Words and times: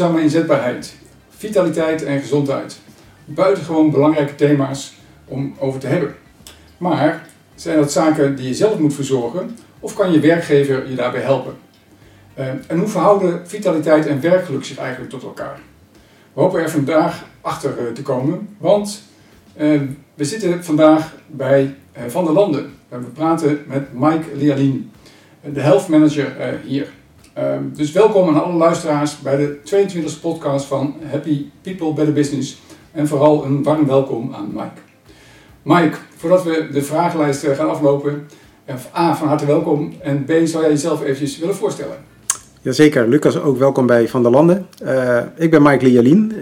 duurzame 0.00 0.22
inzetbaarheid, 0.22 0.94
vitaliteit 1.28 2.02
en 2.02 2.20
gezondheid. 2.20 2.78
Buitengewoon 3.24 3.90
belangrijke 3.90 4.34
thema's 4.34 4.94
om 5.24 5.54
over 5.58 5.80
te 5.80 5.86
hebben. 5.86 6.14
Maar 6.78 7.26
zijn 7.54 7.76
dat 7.76 7.92
zaken 7.92 8.36
die 8.36 8.46
je 8.46 8.54
zelf 8.54 8.78
moet 8.78 8.94
verzorgen 8.94 9.58
of 9.80 9.94
kan 9.94 10.12
je 10.12 10.20
werkgever 10.20 10.88
je 10.88 10.94
daarbij 10.94 11.20
helpen? 11.20 11.56
Uh, 12.38 12.46
en 12.66 12.78
hoe 12.78 12.88
verhouden 12.88 13.48
vitaliteit 13.48 14.06
en 14.06 14.20
werkgeluk 14.20 14.64
zich 14.64 14.78
eigenlijk 14.78 15.10
tot 15.10 15.22
elkaar? 15.22 15.60
We 16.32 16.40
hopen 16.40 16.60
er 16.60 16.70
vandaag 16.70 17.24
achter 17.40 17.70
uh, 17.80 17.92
te 17.92 18.02
komen, 18.02 18.56
want 18.58 19.02
uh, 19.56 19.80
we 20.14 20.24
zitten 20.24 20.64
vandaag 20.64 21.14
bij 21.26 21.74
Van 22.06 22.24
der 22.24 22.34
Landen. 22.34 22.74
we 22.88 22.98
praten 22.98 23.64
met 23.66 23.92
Mike 23.92 24.36
Lialin, 24.36 24.90
de 25.40 25.60
health 25.60 25.88
manager 25.88 26.32
hier. 26.64 26.88
Ehm, 27.34 27.62
dus 27.72 27.92
welkom 27.92 28.28
aan 28.28 28.44
alle 28.44 28.52
luisteraars 28.52 29.18
bij 29.18 29.36
de 29.36 29.58
22e 29.64 30.20
podcast 30.20 30.66
van 30.66 30.94
Happy 31.10 31.46
People 31.62 31.92
Better 31.92 32.14
Business. 32.14 32.60
En 32.92 33.08
vooral 33.08 33.44
een 33.44 33.62
warm 33.62 33.86
welkom 33.86 34.34
aan 34.34 34.50
Mike. 34.52 34.80
Mike, 35.62 35.96
voordat 36.16 36.44
we 36.44 36.68
de 36.72 36.82
vragenlijst 36.82 37.46
gaan 37.46 37.68
aflopen, 37.68 38.26
A, 38.96 39.16
van 39.16 39.28
harte 39.28 39.46
welkom. 39.46 39.92
En 40.02 40.24
B, 40.24 40.30
zou 40.44 40.62
jij 40.62 40.72
jezelf 40.72 41.02
eventjes 41.02 41.38
willen 41.38 41.54
voorstellen? 41.54 41.96
Jazeker, 42.62 43.08
Lucas 43.08 43.40
ook 43.40 43.58
welkom 43.58 43.86
bij 43.86 44.08
Van 44.08 44.22
der 44.22 44.32
Landen. 44.32 44.66
Uh, 44.82 45.18
ik 45.36 45.50
ben 45.50 45.62
Mike 45.62 45.84
Lialien, 45.84 46.32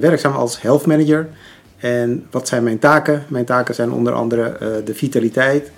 werkzaam 0.00 0.32
als 0.32 0.60
health 0.60 0.86
manager. 0.86 1.28
En 1.76 2.26
wat 2.30 2.48
zijn 2.48 2.62
mijn 2.62 2.78
taken? 2.78 3.24
Mijn 3.28 3.44
taken 3.44 3.74
zijn 3.74 3.92
onder 3.92 4.12
andere 4.12 4.82
de 4.84 4.94
vitaliteit 4.94 5.70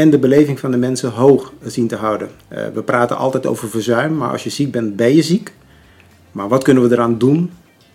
en 0.00 0.10
de 0.10 0.18
beleving 0.18 0.60
van 0.60 0.70
de 0.70 0.76
mensen 0.76 1.10
hoog 1.10 1.52
zien 1.62 1.88
te 1.88 1.96
houden. 1.96 2.28
we 2.48 2.82
praten 2.82 3.16
altijd 3.16 3.46
over 3.46 3.68
verzuim, 3.68 4.16
maar 4.16 4.30
als 4.30 4.44
je 4.44 4.50
ziek 4.50 4.72
bent, 4.72 4.96
ben 4.96 5.14
je 5.14 5.22
ziek. 5.22 5.52
Maar 6.32 6.48
wat 6.48 6.64
kunnen 6.64 6.88
we 6.88 6.94
eraan 6.94 7.18
doen 7.18 7.50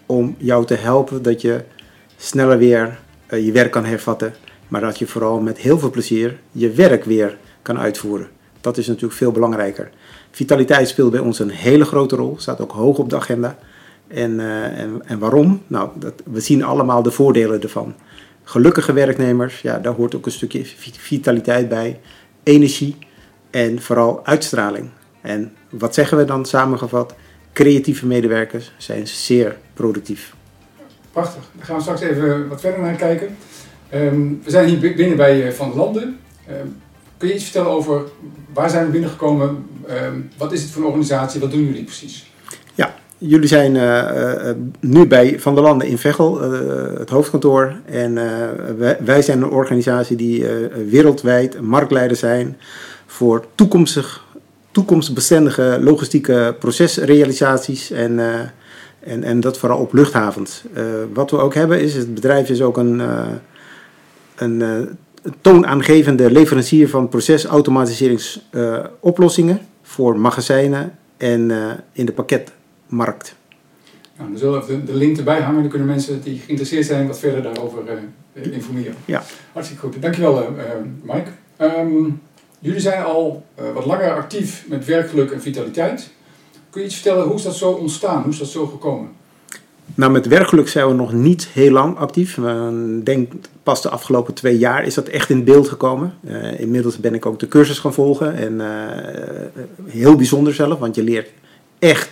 om 0.06 0.36
jou 0.38 0.66
te 0.66 0.74
helpen 0.74 1.24
dat 1.24 1.42
je 1.42 1.64
sneller 2.18 2.58
weer 2.58 3.00
je 3.30 3.52
werk 3.52 3.72
kan 3.72 3.86
hervatten, 3.86 4.34
maar 4.68 4.82
dat 4.82 5.00
je 5.00 5.08
vooral 5.08 5.40
met 5.40 5.58
heel 5.58 5.80
veel 5.80 5.90
plezier 5.90 6.40
je 6.52 6.72
werk 6.72 7.04
weer 7.04 7.38
kan 7.62 7.80
uitvoeren? 7.80 8.28
Dat 8.62 8.78
is 8.78 8.88
natuurlijk 8.88 9.14
veel 9.14 9.32
belangrijker. 9.32 9.90
Vitaliteit 10.32 10.88
speelt 10.88 11.12
bij 11.12 11.20
ons 11.20 11.40
een 11.40 11.50
hele 11.50 11.86
grote 11.86 12.16
rol, 12.16 12.36
staat 12.38 12.62
ook 12.62 12.72
hoog 12.72 12.98
op 12.98 13.10
de 13.10 13.16
agenda. 13.16 13.58
En, 14.08 14.32
uh, 14.32 14.80
en, 14.80 15.02
en, 15.06 15.20
waarom? 15.20 15.62
Nou, 15.68 15.90
dat, 15.96 16.14
we 16.26 16.40
zien 16.40 16.64
allemaal 16.64 17.04
de 17.04 17.12
voordelen 17.12 17.62
ervan. 17.62 17.94
Gelukkige 18.48 18.94
werknemers, 18.94 19.62
ja, 19.62 19.80
daar 19.80 19.94
hoort 19.94 20.16
ook 20.16 20.26
een 20.26 20.32
stukje 20.32 20.66
vitaliteit 20.98 21.70
bij, 21.70 22.00
energie 22.44 22.98
en 23.50 23.82
vooral 23.82 24.26
uitstraling. 24.26 24.90
En 25.22 25.54
wat 25.70 25.94
zeggen 25.94 26.18
we 26.18 26.26
dan 26.26 26.46
samengevat? 26.46 27.16
Creatieve 27.54 28.06
medewerkers 28.06 28.72
zijn 28.78 29.08
zeer 29.08 29.58
productief. 29.74 30.36
Prachtig. 31.12 31.44
Daar 31.56 31.66
gaan 31.66 31.76
we 31.76 31.82
straks 31.82 32.02
even 32.02 32.48
wat 32.48 32.62
verder 32.62 32.82
naar 32.82 32.96
kijken. 32.96 33.38
Um, 33.94 34.42
we 34.44 34.50
zijn 34.50 34.68
hier 34.68 34.96
binnen 34.96 35.18
bij 35.18 35.48
eh, 35.48 35.54
Van 35.54 35.76
Landen. 35.76 36.20
Um, 36.50 36.82
kun 37.18 37.28
je 37.28 37.34
iets 37.34 37.44
vertellen 37.44 37.72
over 37.72 38.02
waar 38.54 38.70
zijn 38.70 38.86
we 38.86 38.92
binnengekomen? 38.92 39.66
Ehm, 39.88 40.20
wat 40.38 40.52
is 40.52 40.62
het 40.62 40.72
voor 40.72 40.82
een 40.82 40.88
organisatie? 40.88 41.40
Wat 41.40 41.52
doen 41.52 41.66
jullie 41.66 41.84
precies? 41.84 42.32
Jullie 43.28 43.48
zijn 43.48 43.76
uh, 43.76 43.82
uh, 43.82 44.50
nu 44.80 45.08
bij 45.08 45.40
Van 45.40 45.56
der 45.56 45.64
Landen 45.64 45.88
in 45.88 45.98
Veghel, 45.98 46.54
uh, 46.54 46.60
het 46.98 47.10
hoofdkantoor. 47.10 47.74
En 47.86 48.14
wij, 48.78 48.98
wij, 49.06 49.22
zijn 49.22 49.42
een 49.42 49.50
organisatie 49.50 50.16
die 50.16 50.46
wereldwijd 50.90 51.62
marktleider 51.62 52.18
zijn 52.18 52.58
voor 53.06 53.46
toekomstig, 53.56 54.24
toekomstbestendige 54.72 55.78
logistieke 55.82 56.56
procesrealisaties. 56.60 57.92
En, 57.92 58.20
en, 59.00 59.24
en 59.24 59.40
dat 59.40 59.58
vooral 59.58 59.80
op 59.80 59.94
luchthavens. 59.94 60.64
wat 61.14 61.32
we 61.32 61.38
ook 61.38 61.54
hebben 61.54 61.82
is, 61.82 61.94
het 61.94 62.14
bedrijf 62.14 62.50
is 62.50 62.62
ook 62.62 62.78
een, 62.78 63.02
een 64.36 64.90
toonaangevende 65.42 66.32
leverancier 66.32 66.90
van 66.90 67.10
procesautomatiseringsoplossingen 67.10 69.60
voor 69.82 70.20
magazijnen 70.20 70.98
en 71.18 71.52
in 71.92 72.06
de 72.06 72.12
pakketmarkt. 72.86 73.36
Nou, 74.18 74.32
we 74.32 74.38
zullen 74.38 74.62
even 74.62 74.86
de, 74.86 74.96
link 74.96 75.18
erbij 75.18 75.42
hangen, 75.42 75.62
dan 75.62 75.70
kunnen 75.70 75.88
mensen 75.88 76.22
die 76.22 76.40
geïnteresseerd 76.40 76.86
zijn 76.86 77.08
wat 77.08 77.20
verder 77.20 77.44
daarover 77.44 77.84
uh, 78.34 78.54
informeren. 78.54 78.96
Ja. 79.06 79.24
Hartstikke 79.54 79.84
goed. 79.84 80.02
Dankjewel 80.02 80.42
uh, 80.42 80.50
Mike. 81.02 81.30
Um, 81.58 82.22
jullie 82.60 82.80
zijn 82.80 83.04
al 83.04 83.46
wat 83.74 83.86
langer 83.86 84.16
actief 84.16 84.66
met 84.68 84.86
werkgeluk 84.86 85.32
en 85.32 85.42
vitaliteit. 85.42 86.10
Kun 86.70 86.82
je 86.82 86.88
iets 86.88 86.96
vertellen, 86.96 87.28
hoe 87.28 87.36
is 87.36 87.44
dat 87.44 87.56
zo 87.56 87.72
ontstaan? 87.72 88.22
Hoe 88.22 88.32
is 88.32 88.38
dat 88.38 88.48
zo 88.48 88.66
gekomen? 88.66 89.10
Nou, 89.96 90.12
met 90.12 90.28
werkgeluk 90.28 90.68
zijn 90.68 90.88
we 90.88 90.94
nog 90.94 91.14
niet 91.14 91.48
heel 91.48 91.72
lang 91.72 91.98
actief. 91.98 92.38
Ik 92.38 93.06
denk 93.06 93.32
pas 93.64 93.82
de 93.82 93.90
afgelopen 93.90 94.34
twee 94.34 94.58
jaar 94.58 94.86
is 94.86 94.94
dat 94.94 95.08
echt 95.08 95.30
in 95.30 95.44
beeld 95.44 95.68
gekomen. 95.68 96.14
Uh, 96.28 96.60
inmiddels 96.60 96.98
ben 96.98 97.14
ik 97.14 97.26
ook 97.26 97.40
de 97.40 97.48
cursus 97.48 97.80
gaan 97.80 97.94
volgen. 97.94 98.36
En 98.36 98.54
uh, 98.54 99.92
heel 99.92 100.16
bijzonder 100.16 100.54
zelf, 100.54 100.80
want 100.80 100.96
je 100.96 101.04
leert 101.04 101.30
echt 101.80 102.10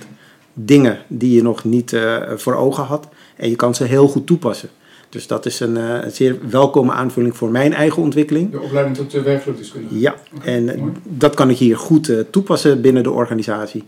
dingen 0.54 0.98
die 1.08 1.36
je 1.36 1.42
nog 1.42 1.64
niet 1.64 1.92
uh, 1.92 2.18
voor 2.36 2.56
ogen 2.56 2.84
had. 2.84 3.08
En 3.36 3.50
je 3.50 3.56
kan 3.56 3.76
ze 3.76 3.84
heel 3.84 4.08
goed 4.08 4.28
toepassen. 4.28 4.70
Dus 5.10 5.28
dat 5.28 5.46
is 5.46 5.60
een, 5.60 5.76
een 5.76 6.12
zeer 6.12 6.38
welkome 6.50 6.92
aanvulling 6.92 7.38
voor 7.38 7.50
mijn 7.50 7.74
eigen 7.74 8.02
ontwikkeling. 8.02 8.52
De 8.52 8.60
opleiding 8.60 8.98
tot 8.98 9.12
werkgelukdeskundige? 9.12 10.00
Ja, 10.00 10.16
okay, 10.36 10.54
en 10.54 10.80
mooi. 10.80 10.92
dat 11.04 11.34
kan 11.34 11.50
ik 11.50 11.58
hier 11.58 11.78
goed 11.78 12.12
toepassen 12.30 12.82
binnen 12.82 13.04
de 13.04 13.12
organisatie. 13.12 13.84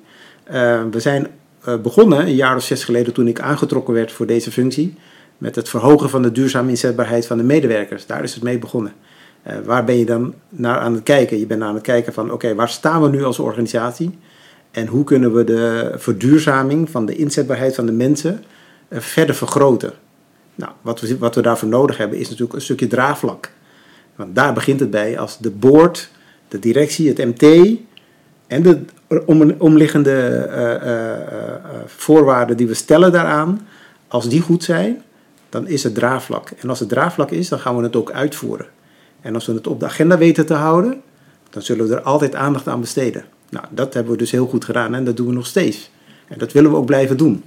we 0.92 0.98
zijn 0.98 1.28
uh, 1.68 1.78
begonnen, 1.78 2.20
een 2.20 2.36
jaar 2.36 2.56
of 2.56 2.64
zes 2.64 2.84
geleden, 2.84 3.14
toen 3.14 3.28
ik 3.28 3.40
aangetrokken 3.40 3.94
werd 3.94 4.12
voor 4.12 4.26
deze 4.26 4.52
functie. 4.52 4.94
Met 5.38 5.56
het 5.56 5.70
verhogen 5.70 6.10
van 6.10 6.22
de 6.22 6.32
duurzame 6.32 6.70
inzetbaarheid 6.70 7.28
van 7.28 7.38
de 7.38 7.44
medewerkers. 7.44 8.06
Daar 8.06 8.24
is 8.24 8.34
het 8.34 8.44
mee 8.44 8.60
begonnen. 8.60 8.94
Waar 9.66 9.84
ben 9.84 9.98
je 9.98 10.06
dan 10.06 10.34
naar 10.50 10.80
aan 10.80 10.94
het 10.94 11.04
kijken? 11.04 11.40
Je 11.40 11.46
bent 11.46 11.62
aan 11.62 11.74
het 11.74 11.84
kijken 11.84 12.14
van, 12.14 12.32
oké, 12.32 12.56
waar 12.56 12.70
staan 12.70 13.02
we 13.02 13.10
nu 13.10 13.24
als 13.24 13.40
organisatie? 13.40 14.18
En 14.76 14.88
hoe 14.88 15.04
kunnen 15.04 15.34
we 15.34 15.44
de 15.44 15.92
verduurzaming 15.96 16.90
van 16.90 17.06
de 17.06 17.16
inzetbaarheid 17.16 17.76
van 17.76 17.86
de 17.86 17.92
mensen 17.92 18.44
uh, 18.90 19.00
verder 19.00 19.36
vergroten? 19.36 19.94
Nou, 20.56 20.72
wat 20.82 21.02
we, 21.02 21.18
wat 21.18 21.36
we 21.36 21.42
daarvoor 21.42 21.70
nodig 21.70 21.98
hebben 21.98 22.18
is 22.18 22.26
natuurlijk 22.26 22.54
een 22.54 22.62
stukje 22.62 22.88
draagvlak. 22.88 23.52
Want 24.16 24.36
daar 24.36 24.54
begint 24.54 24.80
het 24.80 24.90
bij 24.90 25.20
als 25.20 25.38
de 25.38 25.52
board, 25.52 26.10
de 26.48 26.60
directie, 26.60 27.08
het 27.08 27.18
MT 27.18 27.78
en 28.48 28.64
de 28.64 28.80
om, 29.26 29.52
omliggende 29.58 30.48
uh, 30.50 30.90
uh, 30.90 31.80
voorwaarden 31.86 32.58
die 32.58 32.68
we 32.68 32.74
stellen 32.74 33.12
daaraan, 33.12 33.68
als 34.08 34.30
die 34.30 34.42
goed 34.42 34.64
zijn, 34.64 35.04
dan 35.50 35.68
is 35.68 35.84
het 35.84 35.96
draagvlak. 35.96 36.50
En 36.50 36.70
als 36.70 36.80
het 36.80 36.90
draagvlak 36.90 37.32
is, 37.32 37.50
dan 37.50 37.60
gaan 37.60 37.78
we 37.78 37.84
het 37.84 37.96
ook 37.96 38.12
uitvoeren. 38.12 38.68
En 39.22 39.34
als 39.34 39.46
we 39.46 39.54
het 39.54 39.68
op 39.68 39.80
de 39.80 39.86
agenda 39.86 40.18
weten 40.18 40.46
te 40.46 40.54
houden, 40.54 41.02
dan 41.50 41.62
zullen 41.62 41.88
we 41.88 41.96
er 41.96 42.02
altijd 42.02 42.36
aandacht 42.36 42.68
aan 42.68 42.82
besteden. 42.82 43.26
Nou, 43.50 43.66
dat 43.70 43.94
hebben 43.94 44.12
we 44.12 44.18
dus 44.18 44.32
heel 44.32 44.48
goed 44.48 44.66
gedaan 44.66 44.96
en 44.96 45.06
dat 45.06 45.18
doen 45.18 45.28
we 45.28 45.34
nog 45.34 45.46
steeds. 45.46 45.90
En 46.28 46.38
dat 46.38 46.52
willen 46.52 46.72
we 46.72 46.78
ook 46.78 46.86
blijven 46.86 47.18
doen. 47.18 47.44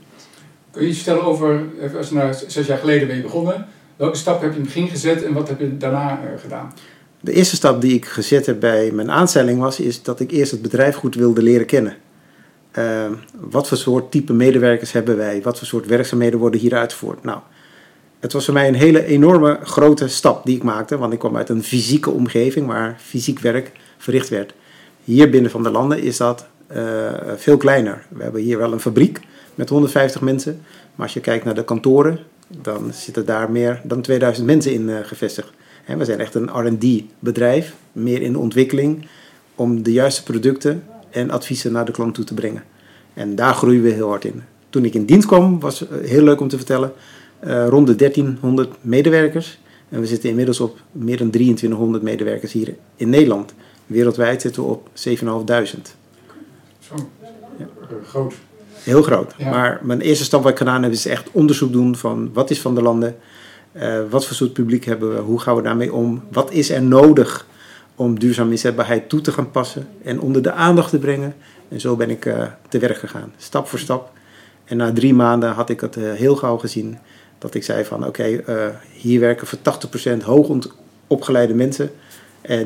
Kun 0.70 0.82
je 0.82 0.88
iets 0.88 0.98
vertellen 0.98 1.24
over, 1.24 1.62
als 1.96 2.08
je 2.08 2.14
nou 2.14 2.34
zes 2.46 2.66
jaar 2.66 2.78
geleden 2.78 3.06
ben 3.06 3.16
je 3.16 3.22
begonnen, 3.22 3.66
welke 3.96 4.16
stap 4.16 4.40
heb 4.40 4.50
je 4.50 4.56
in 4.58 4.64
het 4.64 4.74
begin 4.74 4.88
gezet 4.88 5.22
en 5.22 5.32
wat 5.32 5.48
heb 5.48 5.60
je 5.60 5.76
daarna 5.76 6.20
gedaan? 6.40 6.72
De 7.20 7.32
eerste 7.32 7.56
stap 7.56 7.80
die 7.80 7.94
ik 7.94 8.06
gezet 8.06 8.46
heb 8.46 8.60
bij 8.60 8.90
mijn 8.92 9.10
aanstelling 9.10 9.60
was, 9.60 9.80
is 9.80 10.02
dat 10.02 10.20
ik 10.20 10.30
eerst 10.30 10.50
het 10.50 10.62
bedrijf 10.62 10.94
goed 10.94 11.14
wilde 11.14 11.42
leren 11.42 11.66
kennen. 11.66 11.96
Uh, 12.78 13.06
wat 13.32 13.68
voor 13.68 13.76
soort 13.76 14.10
type 14.10 14.32
medewerkers 14.32 14.92
hebben 14.92 15.16
wij? 15.16 15.42
Wat 15.42 15.58
voor 15.58 15.66
soort 15.66 15.86
werkzaamheden 15.86 16.38
worden 16.38 16.60
hier 16.60 16.74
uitgevoerd? 16.74 17.24
Nou, 17.24 17.38
het 18.20 18.32
was 18.32 18.44
voor 18.44 18.54
mij 18.54 18.68
een 18.68 18.74
hele 18.74 19.04
enorme 19.04 19.58
grote 19.62 20.08
stap 20.08 20.44
die 20.44 20.56
ik 20.56 20.62
maakte, 20.62 20.98
want 20.98 21.12
ik 21.12 21.18
kwam 21.18 21.36
uit 21.36 21.48
een 21.48 21.62
fysieke 21.62 22.10
omgeving 22.10 22.66
waar 22.66 22.96
fysiek 23.00 23.38
werk 23.38 23.72
verricht 23.96 24.28
werd. 24.28 24.52
Hier 25.08 25.30
binnen 25.30 25.50
van 25.50 25.62
de 25.62 25.70
landen 25.70 26.02
is 26.02 26.16
dat 26.16 26.46
uh, 26.76 27.12
veel 27.36 27.56
kleiner. 27.56 28.06
We 28.08 28.22
hebben 28.22 28.40
hier 28.40 28.58
wel 28.58 28.72
een 28.72 28.80
fabriek 28.80 29.20
met 29.54 29.68
150 29.68 30.20
mensen, 30.20 30.60
maar 30.94 31.06
als 31.06 31.14
je 31.14 31.20
kijkt 31.20 31.44
naar 31.44 31.54
de 31.54 31.64
kantoren, 31.64 32.18
dan 32.62 32.90
zitten 32.92 33.26
daar 33.26 33.50
meer 33.50 33.80
dan 33.84 34.00
2000 34.00 34.46
mensen 34.46 34.72
in 34.72 34.88
uh, 34.88 34.96
gevestigd. 35.02 35.50
We 35.98 36.04
zijn 36.04 36.20
echt 36.20 36.34
een 36.34 36.50
RD-bedrijf, 36.66 37.74
meer 37.92 38.22
in 38.22 38.32
de 38.32 38.38
ontwikkeling 38.38 39.06
om 39.54 39.82
de 39.82 39.92
juiste 39.92 40.22
producten 40.22 40.82
en 41.10 41.30
adviezen 41.30 41.72
naar 41.72 41.84
de 41.84 41.92
klant 41.92 42.14
toe 42.14 42.24
te 42.24 42.34
brengen. 42.34 42.64
En 43.14 43.34
daar 43.34 43.54
groeien 43.54 43.82
we 43.82 43.90
heel 43.90 44.08
hard 44.08 44.24
in. 44.24 44.42
Toen 44.70 44.84
ik 44.84 44.94
in 44.94 45.04
dienst 45.04 45.26
kwam, 45.26 45.60
was 45.60 45.88
eh, 45.88 46.08
heel 46.08 46.22
leuk 46.22 46.40
om 46.40 46.48
te 46.48 46.56
vertellen, 46.56 46.92
uh, 47.44 47.66
rond 47.68 47.86
de 47.86 47.96
1300 47.96 48.74
medewerkers. 48.80 49.58
En 49.88 50.00
we 50.00 50.06
zitten 50.06 50.28
inmiddels 50.28 50.60
op 50.60 50.78
meer 50.92 51.16
dan 51.16 51.30
2300 51.30 52.02
medewerkers 52.02 52.52
hier 52.52 52.74
in 52.96 53.10
Nederland. 53.10 53.54
Wereldwijd 53.88 54.40
zitten 54.40 54.62
we 54.62 54.68
op 54.68 54.88
7.500. 54.88 54.94
Zo, 56.78 56.94
ja. 57.58 57.66
groot. 58.04 58.34
Heel 58.72 59.02
groot. 59.02 59.34
Ja. 59.36 59.50
Maar 59.50 59.80
mijn 59.82 60.00
eerste 60.00 60.24
stap 60.24 60.42
wat 60.42 60.52
ik 60.52 60.58
gedaan 60.58 60.82
heb 60.82 60.92
is 60.92 61.06
echt 61.06 61.28
onderzoek 61.32 61.72
doen 61.72 61.96
van 61.96 62.30
wat 62.32 62.50
is 62.50 62.60
van 62.60 62.74
de 62.74 62.82
landen, 62.82 63.16
uh, 63.72 64.00
wat 64.10 64.26
voor 64.26 64.36
soort 64.36 64.52
publiek 64.52 64.84
hebben 64.84 65.14
we? 65.14 65.20
Hoe 65.20 65.40
gaan 65.40 65.56
we 65.56 65.62
daarmee 65.62 65.92
om? 65.92 66.22
Wat 66.32 66.52
is 66.52 66.70
er 66.70 66.82
nodig 66.82 67.46
om 67.94 68.18
duurzame 68.18 68.50
inzetbaarheid 68.50 69.08
toe 69.08 69.20
te 69.20 69.32
gaan 69.32 69.50
passen 69.50 69.88
en 70.02 70.20
onder 70.20 70.42
de 70.42 70.52
aandacht 70.52 70.90
te 70.90 70.98
brengen. 70.98 71.34
En 71.68 71.80
zo 71.80 71.96
ben 71.96 72.10
ik 72.10 72.24
uh, 72.24 72.42
te 72.68 72.78
werk 72.78 72.96
gegaan, 72.96 73.32
stap 73.36 73.68
voor 73.68 73.78
stap. 73.78 74.12
En 74.64 74.76
na 74.76 74.92
drie 74.92 75.14
maanden 75.14 75.50
had 75.50 75.70
ik 75.70 75.80
het 75.80 75.96
uh, 75.96 76.12
heel 76.12 76.36
gauw 76.36 76.56
gezien 76.56 76.98
dat 77.38 77.54
ik 77.54 77.64
zei 77.64 77.84
van 77.84 78.06
oké, 78.06 78.42
okay, 78.44 78.74
hier 78.92 79.20
werken 79.20 79.46
voor 79.46 79.58
80% 80.20 80.24
hoog 80.24 80.48
opgeleide 81.06 81.54
mensen. 81.54 81.90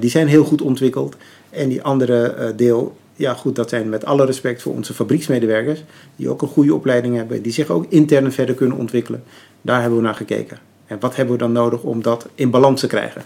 Die 0.01 0.11
zijn 0.11 0.27
heel 0.27 0.45
goed 0.45 0.63
ontwikkeld. 0.63 1.17
En 1.51 1.69
die 1.69 1.83
andere 1.83 2.53
deel, 2.57 2.97
ja 3.17 3.35
goed, 3.35 3.57
dat 3.57 3.69
zijn 3.69 3.89
met 3.89 4.05
alle 4.05 4.25
respect 4.25 4.63
voor 4.63 4.75
onze 4.75 4.95
fabrieksmedewerkers, 4.95 5.85
die 6.17 6.29
ook 6.29 6.43
een 6.43 6.49
goede 6.49 6.75
opleiding 6.75 7.17
hebben, 7.17 7.43
die 7.43 7.53
zich 7.53 7.71
ook 7.71 7.87
intern 7.89 8.33
verder 8.33 8.55
kunnen 8.55 8.79
ontwikkelen. 8.79 9.23
Daar 9.61 9.81
hebben 9.81 9.99
we 9.99 10.05
naar 10.05 10.15
gekeken. 10.15 10.59
En 10.87 11.01
wat 11.01 11.17
hebben 11.17 11.35
we 11.35 11.41
dan 11.41 11.53
nodig 11.53 11.83
om 11.83 12.03
dat 12.03 12.29
in 12.35 12.51
balans 12.51 12.81
te 12.81 12.87
krijgen? 12.87 13.23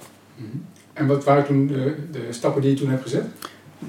En 0.92 1.06
wat 1.06 1.24
waren 1.24 1.44
toen 1.44 1.66
de, 1.66 1.94
de, 2.12 2.20
stappen 2.30 2.62
die 2.62 2.70
je 2.70 2.76
toen 2.76 2.88
hebt 2.88 3.02
gezet? 3.02 3.24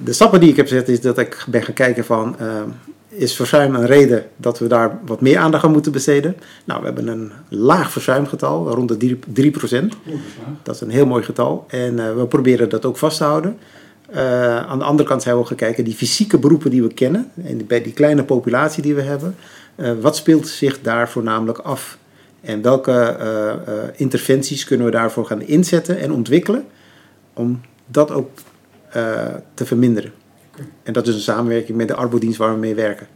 De 0.04 0.14
stappen 0.14 0.40
die 0.40 0.50
ik 0.50 0.56
heb 0.56 0.68
gezet 0.68 0.90
is 0.90 1.02
dat 1.02 1.18
ik 1.18 1.46
ben 1.48 1.64
gaan 1.64 1.74
kijken 1.74 2.06
van... 2.06 2.36
Uh, 2.42 2.62
is 3.18 3.36
verzuim 3.36 3.76
een 3.76 3.86
reden 3.86 4.26
dat 4.36 4.60
we 4.60 4.68
daar 4.68 5.00
wat 5.06 5.22
meer 5.22 5.38
aandacht 5.38 5.64
aan 5.64 5.72
moeten 5.72 5.92
besteden? 5.92 6.38
Nou, 6.66 6.80
we 6.80 6.86
hebben 6.86 7.08
een 7.08 7.32
laag 7.50 7.92
verzuimgetal, 7.92 8.70
rond 8.70 9.02
de 9.02 9.16
3%. 9.16 9.20
3%. 9.42 9.86
Dat 10.64 10.76
is 10.76 10.82
een 10.82 10.90
heel 10.90 11.06
mooi 11.06 11.24
getal. 11.24 11.66
En 11.68 11.94
uh, 11.94 12.16
we 12.16 12.26
proberen 12.28 12.70
dat 12.70 12.86
ook 12.86 12.98
vast 12.98 13.18
te 13.18 13.24
houden. 13.24 13.58
Uh, 14.14 14.58
aan 14.58 14.80
de 14.80 14.86
andere 14.86 15.10
kant 15.10 15.24
zijn 15.24 15.38
we 15.38 15.56
kijken, 15.56 15.84
die 15.84 15.94
fysieke 15.94 16.38
beroepen 16.38 16.72
die 16.72 16.82
we 16.82 16.94
kennen... 16.94 17.32
en 17.44 17.68
bij 17.68 17.82
die 17.82 17.94
kleine 17.94 18.24
populatie 18.24 18.84
die 18.84 18.96
we 18.96 19.02
hebben... 19.02 19.36
wat 20.02 20.16
speelt 20.16 20.48
zich 20.48 20.82
daar 20.82 21.10
voornamelijk 21.10 21.58
af? 21.58 21.98
En 22.42 22.62
welke 22.62 23.18
interventies 23.96 24.64
kunnen 24.64 24.86
we 24.86 24.92
daarvoor 24.92 25.26
gaan 25.26 25.42
inzetten 25.42 26.00
en 26.00 26.12
ontwikkelen 26.12 26.66
om 27.34 27.62
dat 27.86 28.12
ook 28.12 28.30
te 29.54 29.66
verminderen. 29.66 30.12
En 30.84 30.94
dat 30.94 31.08
is 31.08 31.16
een 31.16 31.22
samenwerking 31.22 31.78
met 31.78 31.88
de 31.88 31.96
arbodienst 31.96 32.38
waar 32.38 32.54
we 32.54 32.60
mee 32.60 32.76
werken. 32.76 33.08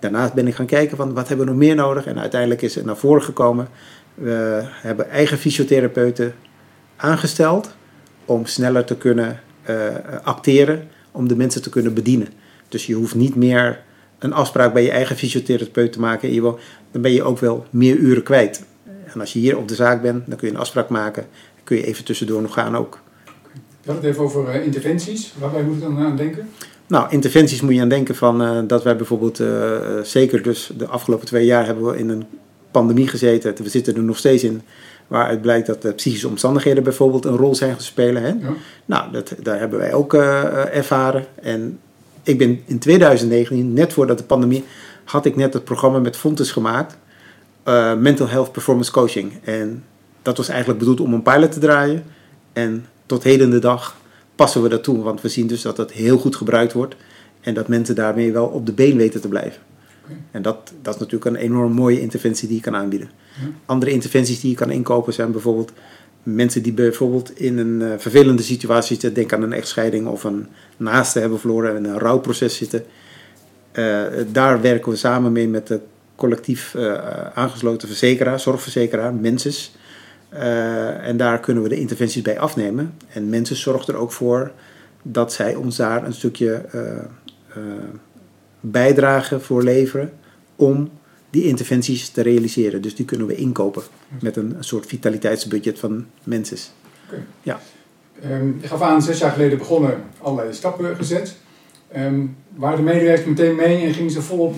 Daarnaast 0.00 0.34
ben 0.34 0.46
ik 0.46 0.54
gaan 0.54 0.66
kijken 0.66 0.96
van 0.96 1.14
wat 1.14 1.28
hebben 1.28 1.46
we 1.46 1.52
nog 1.52 1.60
meer 1.60 1.74
nodig. 1.74 2.06
En 2.06 2.18
uiteindelijk 2.18 2.62
is 2.62 2.74
het 2.74 2.84
naar 2.84 2.96
voren 2.96 3.22
gekomen. 3.22 3.68
We 4.14 4.62
hebben 4.64 5.10
eigen 5.10 5.38
fysiotherapeuten 5.38 6.34
aangesteld 6.96 7.74
om 8.24 8.46
sneller 8.46 8.84
te 8.84 8.96
kunnen 8.96 9.40
uh, 9.70 9.86
acteren, 10.22 10.88
om 11.10 11.28
de 11.28 11.36
mensen 11.36 11.62
te 11.62 11.70
kunnen 11.70 11.94
bedienen. 11.94 12.28
Dus 12.68 12.86
je 12.86 12.94
hoeft 12.94 13.14
niet 13.14 13.34
meer 13.34 13.80
een 14.18 14.32
afspraak 14.32 14.72
bij 14.72 14.82
je 14.82 14.90
eigen 14.90 15.16
fysiotherapeut 15.16 15.92
te 15.92 16.00
maken. 16.00 16.42
Dan 16.90 17.02
ben 17.02 17.12
je 17.12 17.22
ook 17.22 17.38
wel 17.38 17.66
meer 17.70 17.96
uren 17.96 18.22
kwijt. 18.22 18.64
En 19.12 19.20
als 19.20 19.32
je 19.32 19.38
hier 19.38 19.58
op 19.58 19.68
de 19.68 19.74
zaak 19.74 20.02
bent, 20.02 20.26
dan 20.26 20.36
kun 20.36 20.48
je 20.48 20.54
een 20.54 20.60
afspraak 20.60 20.88
maken. 20.88 21.22
Dan 21.54 21.64
kun 21.64 21.76
je 21.76 21.86
even 21.86 22.04
tussendoor 22.04 22.42
nog 22.42 22.52
gaan 22.52 22.76
ook. 22.76 23.00
Hadden 23.84 24.04
het 24.04 24.12
even 24.12 24.24
over 24.24 24.54
uh, 24.54 24.64
interventies. 24.64 25.32
Waarbij 25.38 25.62
moet 25.62 25.74
ik 25.74 25.80
dan 25.80 25.98
aan 25.98 26.16
denken? 26.16 26.48
Nou, 26.86 27.10
interventies 27.10 27.60
moet 27.60 27.74
je 27.74 27.80
aan 27.80 27.88
denken 27.88 28.14
van 28.14 28.42
uh, 28.42 28.58
dat 28.66 28.82
wij 28.82 28.96
bijvoorbeeld, 28.96 29.40
uh, 29.40 29.78
zeker 30.02 30.42
dus 30.42 30.70
de 30.76 30.86
afgelopen 30.86 31.26
twee 31.26 31.44
jaar 31.44 31.66
hebben 31.66 31.84
we 31.84 31.98
in 31.98 32.08
een 32.08 32.24
pandemie 32.70 33.08
gezeten. 33.08 33.54
We 33.62 33.68
zitten 33.68 33.94
er 33.94 34.02
nog 34.02 34.18
steeds 34.18 34.44
in. 34.44 34.62
Waaruit 35.06 35.42
blijkt 35.42 35.66
dat 35.66 35.82
de 35.82 35.92
psychische 35.92 36.28
omstandigheden 36.28 36.82
bijvoorbeeld 36.82 37.24
een 37.24 37.36
rol 37.36 37.54
zijn. 37.54 37.76
Hè? 37.94 38.28
Ja. 38.28 38.36
Nou, 38.84 39.12
dat, 39.12 39.34
daar 39.42 39.58
hebben 39.58 39.78
wij 39.78 39.92
ook 39.92 40.14
ervaren. 40.14 41.24
En 41.42 41.78
ik 42.22 42.38
ben 42.38 42.60
in 42.66 42.78
2019, 42.78 43.72
net 43.72 43.92
voordat 43.92 44.18
de 44.18 44.24
pandemie, 44.24 44.64
had 45.04 45.24
ik 45.24 45.36
net 45.36 45.52
het 45.52 45.64
programma 45.64 45.98
met 45.98 46.16
Fontes 46.16 46.52
gemaakt. 46.52 46.96
Mental 47.98 48.28
Health 48.28 48.52
Performance 48.52 48.92
Coaching. 48.92 49.32
En 49.44 49.84
dat 50.22 50.36
was 50.36 50.48
eigenlijk 50.48 50.78
bedoeld 50.78 51.00
om 51.00 51.12
een 51.14 51.22
pilot 51.22 51.52
te 51.52 51.58
draaien. 51.58 52.04
En 52.52 52.86
tot 53.06 53.22
heden 53.22 53.50
de 53.50 53.58
dag 53.58 53.96
passen 54.34 54.62
we 54.62 54.68
dat 54.68 54.84
toe. 54.84 55.02
Want 55.02 55.20
we 55.20 55.28
zien 55.28 55.46
dus 55.46 55.62
dat 55.62 55.76
dat 55.76 55.92
heel 55.92 56.18
goed 56.18 56.36
gebruikt 56.36 56.72
wordt. 56.72 56.94
En 57.40 57.54
dat 57.54 57.68
mensen 57.68 57.94
daarmee 57.94 58.32
wel 58.32 58.46
op 58.46 58.66
de 58.66 58.72
been 58.72 58.96
weten 58.96 59.20
te 59.20 59.28
blijven. 59.28 59.62
En 60.30 60.42
dat, 60.42 60.72
dat 60.82 60.94
is 60.94 61.00
natuurlijk 61.00 61.30
een 61.30 61.42
enorm 61.42 61.72
mooie 61.72 62.00
interventie 62.00 62.48
die 62.48 62.56
je 62.56 62.62
kan 62.62 62.76
aanbieden. 62.76 63.10
Andere 63.66 63.90
interventies 63.90 64.40
die 64.40 64.50
je 64.50 64.56
kan 64.56 64.70
inkopen 64.70 65.12
zijn 65.12 65.32
bijvoorbeeld 65.32 65.72
mensen 66.22 66.62
die 66.62 66.72
bijvoorbeeld 66.72 67.38
in 67.38 67.58
een 67.58 67.80
uh, 67.80 67.92
vervelende 67.98 68.42
situatie 68.42 68.88
zitten. 68.88 69.14
Denk 69.14 69.32
aan 69.32 69.42
een 69.42 69.52
echtscheiding 69.52 70.06
of 70.06 70.24
een 70.24 70.46
naaste 70.76 71.18
hebben 71.18 71.40
verloren 71.40 71.70
en 71.70 71.76
in 71.76 71.84
een 71.84 71.98
rouwproces 71.98 72.56
zitten. 72.56 72.84
Uh, 73.72 74.02
daar 74.32 74.60
werken 74.60 74.90
we 74.90 74.96
samen 74.96 75.32
mee 75.32 75.48
met 75.48 75.66
de 75.66 75.80
collectief 76.16 76.74
uh, 76.74 76.94
aangesloten 77.34 77.88
verzekeraar, 77.88 78.40
zorgverzekeraar, 78.40 79.14
Menses. 79.14 79.74
Uh, 80.34 81.06
en 81.06 81.16
daar 81.16 81.40
kunnen 81.40 81.62
we 81.62 81.68
de 81.68 81.80
interventies 81.80 82.22
bij 82.22 82.38
afnemen. 82.38 82.94
En 83.08 83.28
mensen 83.28 83.56
zorgen 83.56 83.94
er 83.94 84.00
ook 84.00 84.12
voor 84.12 84.52
dat 85.02 85.32
zij 85.32 85.54
ons 85.54 85.76
daar 85.76 86.04
een 86.04 86.12
stukje 86.12 86.64
uh, 86.74 86.80
uh, 87.56 87.62
bijdrage 88.60 89.40
voor 89.40 89.62
leveren 89.62 90.12
om 90.56 90.90
die 91.30 91.44
interventies 91.44 92.08
te 92.08 92.22
realiseren. 92.22 92.82
Dus 92.82 92.94
die 92.94 93.04
kunnen 93.04 93.26
we 93.26 93.34
inkopen 93.34 93.82
met 94.20 94.36
een, 94.36 94.54
een 94.56 94.64
soort 94.64 94.86
vitaliteitsbudget 94.86 95.78
van 95.78 96.06
mensen. 96.22 96.58
Okay. 97.06 97.24
Ja. 97.42 97.60
Um, 98.30 98.58
je 98.60 98.68
gaf 98.68 98.80
aan, 98.80 99.02
zes 99.02 99.18
jaar 99.18 99.32
geleden 99.32 99.58
begonnen, 99.58 100.02
allerlei 100.18 100.54
stappen 100.54 100.96
gezet. 100.96 101.36
Um, 101.96 102.36
waren 102.54 102.76
de 102.76 102.82
medewerkers 102.82 103.26
meteen 103.26 103.54
mee 103.56 103.86
en 103.86 103.94
gingen 103.94 104.10
ze 104.10 104.22
volop 104.22 104.54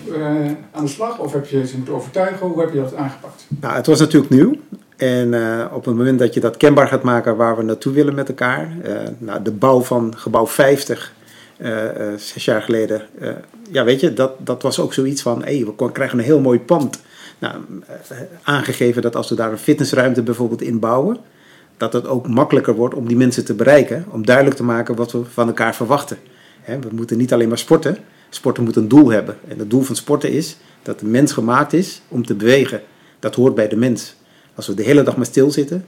aan 0.72 0.84
de 0.84 0.90
slag? 0.90 1.18
Of 1.18 1.32
heb 1.32 1.46
je 1.46 1.66
ze 1.66 1.76
moeten 1.76 1.94
overtuigen? 1.94 2.46
Hoe 2.46 2.60
heb 2.60 2.72
je 2.72 2.80
dat 2.80 2.94
aangepakt? 2.94 3.46
Nou, 3.60 3.74
het 3.74 3.86
was 3.86 3.98
natuurlijk 3.98 4.32
nieuw. 4.32 4.54
En 4.96 5.32
uh, 5.32 5.64
op 5.72 5.84
het 5.84 5.94
moment 5.94 6.18
dat 6.18 6.34
je 6.34 6.40
dat 6.40 6.56
kenbaar 6.56 6.88
gaat 6.88 7.02
maken 7.02 7.36
waar 7.36 7.56
we 7.56 7.62
naartoe 7.62 7.92
willen 7.92 8.14
met 8.14 8.28
elkaar. 8.28 8.76
Uh, 8.84 8.98
nou, 9.18 9.42
de 9.42 9.50
bouw 9.50 9.80
van 9.80 10.16
gebouw 10.16 10.46
50, 10.46 11.12
uh, 11.58 11.70
zes 12.16 12.44
jaar 12.44 12.62
geleden. 12.62 13.02
ja, 13.70 13.84
weet 13.84 14.00
je, 14.00 14.12
dat, 14.12 14.32
dat 14.38 14.62
was 14.62 14.80
ook 14.80 14.94
zoiets 14.94 15.22
van: 15.22 15.42
hey, 15.44 15.66
we 15.76 15.92
krijgen 15.92 16.18
een 16.18 16.24
heel 16.24 16.40
mooi 16.40 16.60
pand. 16.60 17.00
Nou, 17.38 17.54
aangegeven 18.42 19.02
dat 19.02 19.16
als 19.16 19.28
we 19.28 19.34
daar 19.34 19.52
een 19.52 19.58
fitnessruimte 19.58 20.22
bijvoorbeeld 20.22 20.62
in 20.62 20.78
bouwen. 20.78 21.18
Dat 21.76 21.92
het 21.92 22.06
ook 22.06 22.28
makkelijker 22.28 22.74
wordt 22.74 22.94
om 22.94 23.08
die 23.08 23.16
mensen 23.16 23.44
te 23.44 23.54
bereiken. 23.54 24.04
Om 24.10 24.26
duidelijk 24.26 24.56
te 24.56 24.62
maken 24.62 24.94
wat 24.94 25.12
we 25.12 25.24
van 25.24 25.46
elkaar 25.46 25.74
verwachten. 25.74 26.18
He, 26.60 26.78
we 26.78 26.88
moeten 26.90 27.16
niet 27.16 27.32
alleen 27.32 27.48
maar 27.48 27.58
sporten. 27.58 27.96
Sporten 28.30 28.64
moet 28.64 28.76
een 28.76 28.88
doel 28.88 29.10
hebben. 29.10 29.36
En 29.48 29.58
het 29.58 29.70
doel 29.70 29.82
van 29.82 29.96
sporten 29.96 30.30
is 30.30 30.56
dat 30.82 31.00
de 31.00 31.06
mens 31.06 31.32
gemaakt 31.32 31.72
is 31.72 32.02
om 32.08 32.26
te 32.26 32.34
bewegen. 32.34 32.80
Dat 33.18 33.34
hoort 33.34 33.54
bij 33.54 33.68
de 33.68 33.76
mens. 33.76 34.16
Als 34.56 34.66
we 34.66 34.74
de 34.74 34.82
hele 34.82 35.02
dag 35.02 35.16
maar 35.16 35.26
stilzitten, 35.26 35.84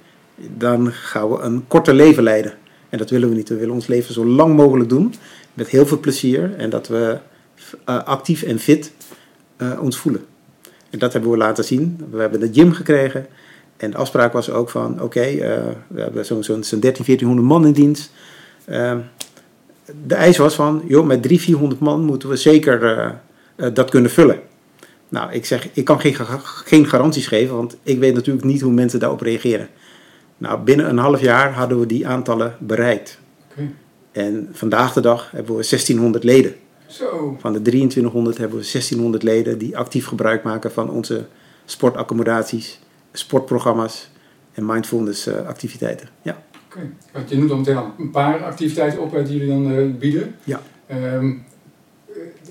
dan 0.56 0.92
gaan 0.92 1.30
we 1.30 1.38
een 1.38 1.64
korter 1.66 1.94
leven 1.94 2.22
leiden. 2.22 2.52
En 2.88 2.98
dat 2.98 3.10
willen 3.10 3.28
we 3.28 3.34
niet. 3.34 3.48
We 3.48 3.56
willen 3.56 3.74
ons 3.74 3.86
leven 3.86 4.14
zo 4.14 4.26
lang 4.26 4.56
mogelijk 4.56 4.88
doen, 4.88 5.14
met 5.54 5.68
heel 5.68 5.86
veel 5.86 6.00
plezier 6.00 6.54
en 6.56 6.70
dat 6.70 6.88
we 6.88 7.18
uh, 7.88 8.04
actief 8.04 8.42
en 8.42 8.58
fit 8.58 8.92
uh, 9.58 9.82
ons 9.82 9.96
voelen. 9.96 10.24
En 10.90 10.98
dat 10.98 11.12
hebben 11.12 11.30
we 11.30 11.36
laten 11.36 11.64
zien. 11.64 12.06
We 12.10 12.20
hebben 12.20 12.40
de 12.40 12.50
gym 12.52 12.72
gekregen. 12.72 13.26
En 13.76 13.90
de 13.90 13.96
afspraak 13.96 14.32
was 14.32 14.50
ook 14.50 14.70
van, 14.70 15.02
oké, 15.02 15.30
uh, 15.30 15.40
we 15.86 16.00
hebben 16.00 16.24
zo'n 16.24 16.44
zo, 16.44 16.62
zo 16.62 16.78
13, 16.78 17.04
1400 17.04 17.48
man 17.48 17.66
in 17.66 17.72
dienst. 17.72 18.10
de 20.06 20.14
eis 20.14 20.36
was 20.36 20.54
van, 20.54 20.82
joh, 20.86 21.06
met 21.06 21.22
300, 21.22 21.40
400 21.40 21.80
man 21.80 22.04
moeten 22.04 22.28
we 22.28 22.36
zeker 22.36 23.14
dat 23.72 23.90
kunnen 23.90 24.10
vullen. 24.10 24.40
Nou, 25.08 25.32
ik 25.32 25.44
zeg, 25.44 25.68
ik 25.72 25.84
kan 25.84 26.00
geen, 26.00 26.14
geen 26.42 26.86
garanties 26.86 27.26
geven, 27.26 27.56
want 27.56 27.76
ik 27.82 27.98
weet 27.98 28.14
natuurlijk 28.14 28.46
niet 28.46 28.60
hoe 28.60 28.72
mensen 28.72 29.00
daarop 29.00 29.20
reageren. 29.20 29.68
Nou, 30.38 30.60
binnen 30.60 30.88
een 30.88 30.98
half 30.98 31.20
jaar 31.20 31.52
hadden 31.52 31.80
we 31.80 31.86
die 31.86 32.06
aantallen 32.06 32.56
bereikt. 32.58 33.18
Okay. 33.50 33.74
En 34.12 34.48
vandaag 34.52 34.92
de 34.92 35.00
dag 35.00 35.30
hebben 35.30 35.56
we 35.56 35.66
1600 35.68 36.24
leden. 36.24 36.54
Zo. 36.86 37.36
Van 37.40 37.52
de 37.52 37.62
2300 37.62 38.38
hebben 38.38 38.58
we 38.58 38.68
1600 38.72 39.22
leden 39.22 39.58
die 39.58 39.78
actief 39.78 40.06
gebruik 40.06 40.42
maken 40.42 40.72
van 40.72 40.90
onze 40.90 41.26
sportaccommodaties, 41.64 42.80
sportprogramma's 43.12 44.10
en 44.52 44.66
mindfulness 44.66 45.28
uh, 45.28 45.46
activiteiten. 45.46 46.08
Ja. 46.22 46.42
Oké, 46.66 46.90
okay. 47.14 47.24
je 47.28 47.36
noemt 47.36 47.50
al 47.50 47.56
meteen 47.56 47.78
een 47.98 48.10
paar 48.10 48.44
activiteiten 48.44 49.00
op 49.00 49.10
die 49.10 49.38
jullie 49.38 49.48
dan 49.48 49.70
uh, 49.70 49.94
bieden. 49.94 50.34
Ja. 50.44 50.60
Um, 50.90 51.44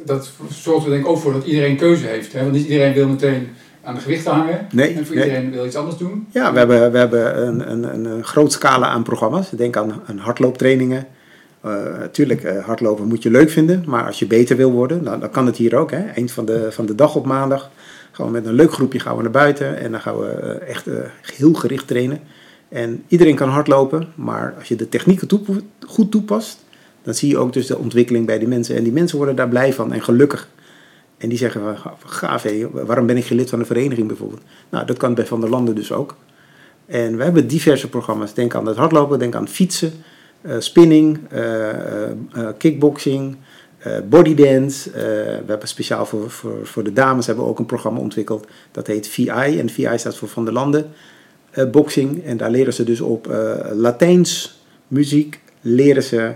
dat 0.06 0.32
zorgt 0.50 0.86
er 0.86 0.92
denk 0.92 1.04
ik 1.04 1.10
ook 1.10 1.18
voor 1.18 1.34
dat 1.34 1.46
iedereen 1.46 1.78
keuze 1.78 2.06
heeft. 2.06 2.34
Hè? 2.34 2.42
Want 2.42 2.52
niet 2.52 2.68
iedereen 2.68 2.94
wil 2.94 3.08
meteen 3.08 3.48
aan 3.84 3.96
de 3.96 4.02
gewichten 4.02 4.32
hangen. 4.32 4.68
Nee, 4.72 4.94
en 4.94 5.06
voor 5.06 5.16
nee. 5.16 5.26
iedereen 5.26 5.52
wil 5.52 5.66
iets 5.66 5.76
anders 5.76 5.98
doen. 5.98 6.28
Ja, 6.32 6.52
we 6.52 6.58
hebben, 6.58 6.92
we 6.92 6.98
hebben 6.98 7.48
een, 7.48 7.72
een, 7.72 8.06
een 8.06 8.24
groot 8.24 8.52
scala 8.52 8.88
aan 8.88 9.04
programma's. 9.04 9.50
Denk 9.50 9.78
aan, 9.78 10.02
aan 10.06 10.18
hardlooptrainingen. 10.18 11.08
Natuurlijk, 12.00 12.44
uh, 12.44 12.56
uh, 12.56 12.66
hardlopen 12.66 13.08
moet 13.08 13.24
je 13.24 13.32
leuk 13.32 13.50
vinden. 13.50 13.84
Maar 13.86 14.06
als 14.06 14.20
je 14.20 14.28
beter 14.28 14.58
wil 14.58 14.72
worden, 14.72 15.04
dan, 15.04 15.20
dan 15.20 15.30
kan 15.30 15.46
het 15.46 15.58
hier 15.58 15.76
ook. 15.76 15.92
Hè? 15.92 16.06
Eind 16.06 16.32
van 16.32 16.46
de, 16.46 16.68
van 16.72 16.86
de 16.86 16.96
dag 16.96 17.16
op 17.16 17.26
maandag 17.26 17.72
gaan 18.12 18.26
we 18.26 18.32
met 18.32 18.46
een 18.46 18.54
leuk 18.54 18.72
groepje 18.72 19.00
gaan 19.00 19.16
we 19.16 19.22
naar 19.22 19.32
buiten. 19.32 19.78
En 19.78 19.92
dan 19.92 20.02
gaan 20.02 20.20
we 20.20 20.60
uh, 20.62 20.70
echt 20.70 20.86
heel 21.36 21.54
gericht 21.54 21.88
trainen. 21.88 22.20
En 22.70 23.04
iedereen 23.08 23.36
kan 23.36 23.50
hardlopen. 23.50 24.08
Maar 24.16 24.54
als 24.58 24.68
je 24.68 24.76
de 24.76 24.90
technieken 24.90 25.28
toep 25.28 25.48
goed 25.88 26.12
toepast 26.12 26.66
dan 27.08 27.16
zie 27.16 27.30
je 27.30 27.38
ook 27.38 27.54
dus 27.54 27.68
de 27.68 27.78
ontwikkeling 27.78 28.26
bij 28.26 28.40
die 28.40 28.48
mensen. 28.48 28.76
En 28.76 28.84
die 28.84 28.92
mensen 28.92 29.18
worden 29.18 29.36
daar 29.36 29.50
blij 29.50 29.74
van 29.74 29.94
en 29.94 30.02
gelukkig. 30.02 30.50
En 31.18 31.30
die 31.30 31.38
zeggen, 31.38 31.78
gaaf 32.06 32.44
hé, 32.44 32.68
waarom 32.72 33.06
ben 33.06 33.18
ik 33.18 33.26
geen 33.26 33.38
lid 33.38 33.50
van 33.50 33.60
de 33.60 33.66
vereniging 33.66 34.08
bijvoorbeeld? 34.08 34.42
Nou, 34.70 34.86
dat 34.86 34.98
kan 34.98 35.14
bij 35.14 35.26
Van 35.26 35.42
der 35.42 35.50
Landen 35.50 35.76
dus 35.76 35.92
ook. 35.92 36.16
En 36.86 37.18
we 37.18 37.24
hebben 37.24 37.48
diverse 37.48 37.90
programma's. 37.90 38.34
Denk 38.34 38.56
aan 38.56 38.66
het 38.66 38.78
hardlopen, 38.78 39.20
denk 39.20 39.36
aan 39.36 39.48
fietsen. 39.48 39.92
spinning, 40.60 41.20
kickboxing, 42.58 43.36
bodydance. 44.10 44.92
we 44.92 45.44
hebben 45.48 45.68
speciaal 45.68 46.06
voor, 46.06 46.30
voor, 46.30 46.60
voor 46.64 46.84
de 46.84 46.94
dames 46.94 47.26
hebben 47.26 47.44
we 47.44 47.50
ook 47.50 47.60
een 47.60 47.66
programma 47.66 48.00
ontwikkeld. 48.00 48.48
Dat 48.72 48.88
heet 48.88 49.08
VI. 49.08 49.60
En 49.60 49.70
VI 49.70 49.98
staat 49.98 50.18
voor 50.18 50.28
Van 50.28 50.46
de 50.46 50.52
Landen 50.52 50.92
Boxing. 51.72 52.24
En 52.24 52.38
daar 52.38 52.52
leren 52.52 52.74
ze 52.74 52.84
dus 52.84 53.02
op 53.02 53.28
Latijns 53.74 54.62
muziek. 54.88 55.40
Leren 55.62 56.04
ze 56.04 56.36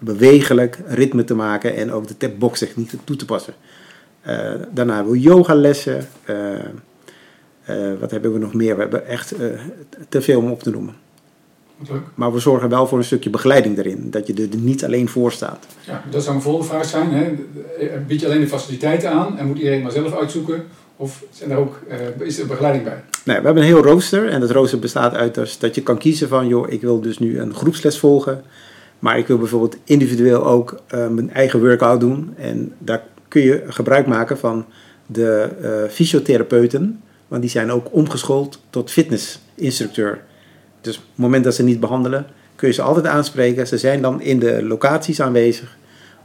bewegelijk 0.00 0.78
ritme 0.86 1.24
te 1.24 1.34
maken 1.34 1.76
en 1.76 1.92
ook 1.92 2.08
de 2.08 2.16
tapboxtechniek 2.16 2.90
toe 3.04 3.16
te 3.16 3.24
passen. 3.24 3.54
Uh, 4.26 4.52
daarna 4.70 4.94
hebben 4.94 5.12
we 5.12 5.20
yogalessen. 5.20 6.08
Uh, 6.30 6.36
uh, 7.70 7.98
wat 8.00 8.10
hebben 8.10 8.32
we 8.32 8.38
nog 8.38 8.54
meer? 8.54 8.74
We 8.74 8.80
hebben 8.80 9.06
echt 9.06 9.34
te 10.08 10.20
veel 10.20 10.40
om 10.40 10.50
op 10.50 10.62
te 10.62 10.70
noemen. 10.70 10.94
Leuk. 11.88 12.02
Maar 12.14 12.32
we 12.32 12.38
zorgen 12.38 12.68
wel 12.68 12.86
voor 12.86 12.98
een 12.98 13.04
stukje 13.04 13.30
begeleiding 13.30 13.78
erin. 13.78 14.10
Dat 14.10 14.26
je 14.26 14.34
er 14.34 14.56
niet 14.56 14.84
alleen 14.84 15.08
voor 15.08 15.32
staat. 15.32 15.66
Ja, 15.86 16.04
dat 16.10 16.22
zou 16.22 16.36
een 16.36 16.42
volgende 16.42 16.68
vraag 16.68 16.84
zijn. 16.84 17.10
Hè? 17.12 17.34
Bied 18.06 18.20
je 18.20 18.26
alleen 18.26 18.40
de 18.40 18.48
faciliteiten 18.48 19.10
aan 19.10 19.38
en 19.38 19.46
moet 19.46 19.58
iedereen 19.58 19.82
maar 19.82 19.92
zelf 19.92 20.16
uitzoeken? 20.16 20.64
Of 20.96 21.24
zijn 21.30 21.50
er 21.50 21.56
ook, 21.56 21.80
is 22.18 22.38
er 22.38 22.46
begeleiding 22.46 22.84
bij? 22.84 23.02
Nee, 23.24 23.36
we 23.36 23.44
hebben 23.44 23.62
een 23.62 23.68
heel 23.68 23.82
rooster. 23.82 24.28
En 24.28 24.40
dat 24.40 24.50
rooster 24.50 24.78
bestaat 24.78 25.14
uit 25.14 25.34
dus 25.34 25.58
dat 25.58 25.74
je 25.74 25.82
kan 25.82 25.98
kiezen 25.98 26.28
van... 26.28 26.46
joh, 26.46 26.70
ik 26.70 26.80
wil 26.80 27.00
dus 27.00 27.18
nu 27.18 27.40
een 27.40 27.54
groepsles 27.54 27.98
volgen. 27.98 28.42
Maar 29.00 29.18
ik 29.18 29.26
wil 29.26 29.38
bijvoorbeeld 29.38 29.76
individueel 29.84 30.46
ook 30.46 30.82
mijn 30.90 31.32
eigen 31.32 31.60
workout 31.60 32.00
doen. 32.00 32.34
En 32.36 32.72
daar 32.78 33.02
kun 33.28 33.42
je 33.42 33.64
gebruik 33.66 34.06
maken 34.06 34.38
van 34.38 34.64
de 35.06 35.48
uh, 35.62 35.90
fysiotherapeuten, 35.92 37.02
want 37.28 37.42
die 37.42 37.50
zijn 37.50 37.70
ook 37.70 37.86
omgeschoold 37.90 38.60
tot 38.70 38.90
fitnessinstructeur. 38.90 40.22
Dus 40.80 40.96
op 40.96 41.02
het 41.02 41.18
moment 41.18 41.44
dat 41.44 41.54
ze 41.54 41.62
niet 41.62 41.80
behandelen, 41.80 42.26
kun 42.56 42.68
je 42.68 42.74
ze 42.74 42.82
altijd 42.82 43.06
aanspreken. 43.06 43.66
Ze 43.66 43.78
zijn 43.78 44.02
dan 44.02 44.20
in 44.20 44.38
de 44.38 44.64
locaties 44.64 45.20
aanwezig 45.20 45.76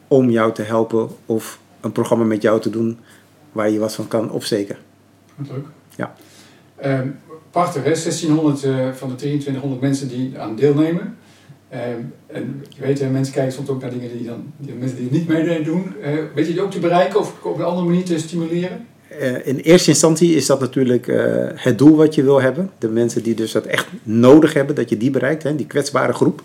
om 0.07 0.29
jou 0.29 0.53
te 0.53 0.61
helpen 0.61 1.09
of 1.25 1.59
een 1.81 1.91
programma 1.91 2.23
met 2.23 2.41
jou 2.41 2.61
te 2.61 2.69
doen 2.69 2.99
waar 3.51 3.69
je 3.69 3.79
wat 3.79 3.95
van 3.95 4.07
kan 4.07 4.31
opsteken. 4.31 4.77
Leuk. 5.49 5.65
Ja. 5.95 6.15
Um, 6.85 7.19
prachtig, 7.51 7.83
hè? 7.83 7.89
1600 7.89 8.63
uh, 8.63 8.91
van 8.93 9.09
de 9.09 9.15
2300 9.15 9.81
mensen 9.81 10.07
die 10.07 10.39
aan 10.39 10.55
deelnemen. 10.55 11.17
Ehm, 11.69 11.99
en 12.27 12.63
je 12.69 12.81
weet, 12.81 13.11
mensen 13.11 13.33
kijken 13.33 13.53
soms 13.53 13.69
ook 13.69 13.81
naar 13.81 13.89
dingen 13.89 14.17
die, 14.17 14.27
dan, 14.27 14.53
die 14.57 14.73
mensen 14.73 14.97
die 14.97 15.11
niet 15.11 15.27
meedoen. 15.27 15.93
Uh, 16.01 16.07
weet 16.35 16.47
je 16.47 16.53
die 16.53 16.61
ook 16.61 16.71
te 16.71 16.79
bereiken 16.79 17.19
of 17.19 17.43
op 17.43 17.57
een 17.57 17.65
andere 17.65 17.87
manier 17.87 18.03
te 18.03 18.19
stimuleren? 18.19 18.85
Uh, 19.21 19.47
in 19.47 19.57
eerste 19.57 19.89
instantie 19.89 20.35
is 20.35 20.45
dat 20.45 20.59
natuurlijk 20.59 21.07
uh, 21.07 21.47
het 21.55 21.77
doel 21.77 21.95
wat 21.95 22.15
je 22.15 22.23
wil 22.23 22.41
hebben. 22.41 22.71
De 22.77 22.89
mensen 22.89 23.23
die 23.23 23.35
dus 23.35 23.51
dat 23.51 23.65
echt 23.65 23.87
nodig 24.03 24.53
hebben, 24.53 24.75
dat 24.75 24.89
je 24.89 24.97
die 24.97 25.09
bereikt, 25.11 25.43
hè, 25.43 25.55
die 25.55 25.67
kwetsbare 25.67 26.13
groep. 26.13 26.41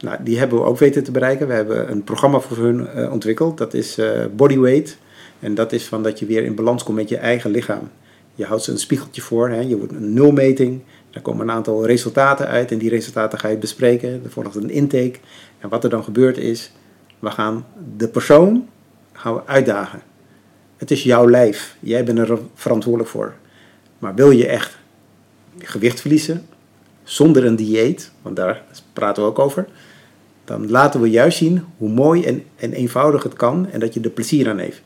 nou, 0.00 0.16
die 0.24 0.38
hebben 0.38 0.58
we 0.58 0.64
ook 0.64 0.78
weten 0.78 1.04
te 1.04 1.10
bereiken. 1.10 1.46
We 1.46 1.54
hebben 1.54 1.90
een 1.90 2.04
programma 2.04 2.40
voor 2.40 2.56
hun 2.56 3.10
ontwikkeld. 3.10 3.58
Dat 3.58 3.74
is 3.74 3.98
Bodyweight. 4.36 4.98
En 5.40 5.54
dat 5.54 5.72
is 5.72 5.84
van 5.84 6.02
dat 6.02 6.18
je 6.18 6.26
weer 6.26 6.44
in 6.44 6.54
balans 6.54 6.82
komt 6.82 6.96
met 6.96 7.08
je 7.08 7.16
eigen 7.16 7.50
lichaam. 7.50 7.90
Je 8.34 8.44
houdt 8.44 8.62
ze 8.62 8.70
een 8.70 8.78
spiegeltje 8.78 9.22
voor. 9.22 9.48
Hè. 9.48 9.60
Je 9.60 9.78
wordt 9.78 9.92
een 9.92 10.12
nulmeting. 10.12 10.82
Er 11.14 11.20
komen 11.20 11.48
een 11.48 11.54
aantal 11.54 11.86
resultaten 11.86 12.46
uit 12.46 12.70
en 12.70 12.78
die 12.78 12.88
resultaten 12.88 13.38
ga 13.38 13.48
je 13.48 13.56
bespreken. 13.56 14.20
Er 14.24 14.30
volgt 14.30 14.54
een 14.54 14.70
intake. 14.70 15.18
En 15.58 15.68
wat 15.68 15.84
er 15.84 15.90
dan 15.90 16.04
gebeurt 16.04 16.38
is, 16.38 16.70
we 17.18 17.30
gaan 17.30 17.66
de 17.96 18.08
persoon 18.08 18.68
gaan 19.12 19.34
we 19.34 19.46
uitdagen. 19.46 20.02
Het 20.76 20.90
is 20.90 21.02
jouw 21.02 21.30
lijf. 21.30 21.76
Jij 21.80 22.04
bent 22.04 22.18
er 22.18 22.38
verantwoordelijk 22.54 23.10
voor. 23.10 23.34
Maar 23.98 24.14
wil 24.14 24.30
je 24.30 24.46
echt 24.46 24.78
gewicht 25.58 26.00
verliezen 26.00 26.46
zonder 27.02 27.44
een 27.44 27.56
dieet, 27.56 28.10
want 28.22 28.36
daar 28.36 28.62
praten 28.92 29.22
we 29.22 29.28
ook 29.28 29.38
over, 29.38 29.66
dan 30.44 30.70
laten 30.70 31.00
we 31.00 31.10
juist 31.10 31.38
zien 31.38 31.64
hoe 31.78 31.88
mooi 31.88 32.24
en, 32.24 32.44
en 32.56 32.72
eenvoudig 32.72 33.22
het 33.22 33.34
kan 33.34 33.70
en 33.70 33.80
dat 33.80 33.94
je 33.94 34.00
er 34.00 34.10
plezier 34.10 34.48
aan 34.48 34.58
heeft. 34.58 34.82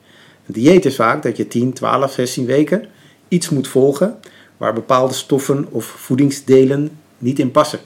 Een 0.47 0.53
dieet 0.55 0.85
is 0.85 0.97
vaak 0.97 1.23
dat 1.23 1.37
je 1.37 1.49
10, 1.49 1.73
12, 1.73 2.13
16 2.13 2.47
weken 2.47 2.85
iets 3.29 3.49
moet 3.49 3.69
volgen 3.69 4.19
waar 4.59 4.73
bepaalde 4.75 5.15
stoffen 5.15 5.67
of 5.71 5.85
voedingsdelen 5.85 6.91
niet 7.19 7.39
in 7.39 7.51
passen. 7.51 7.79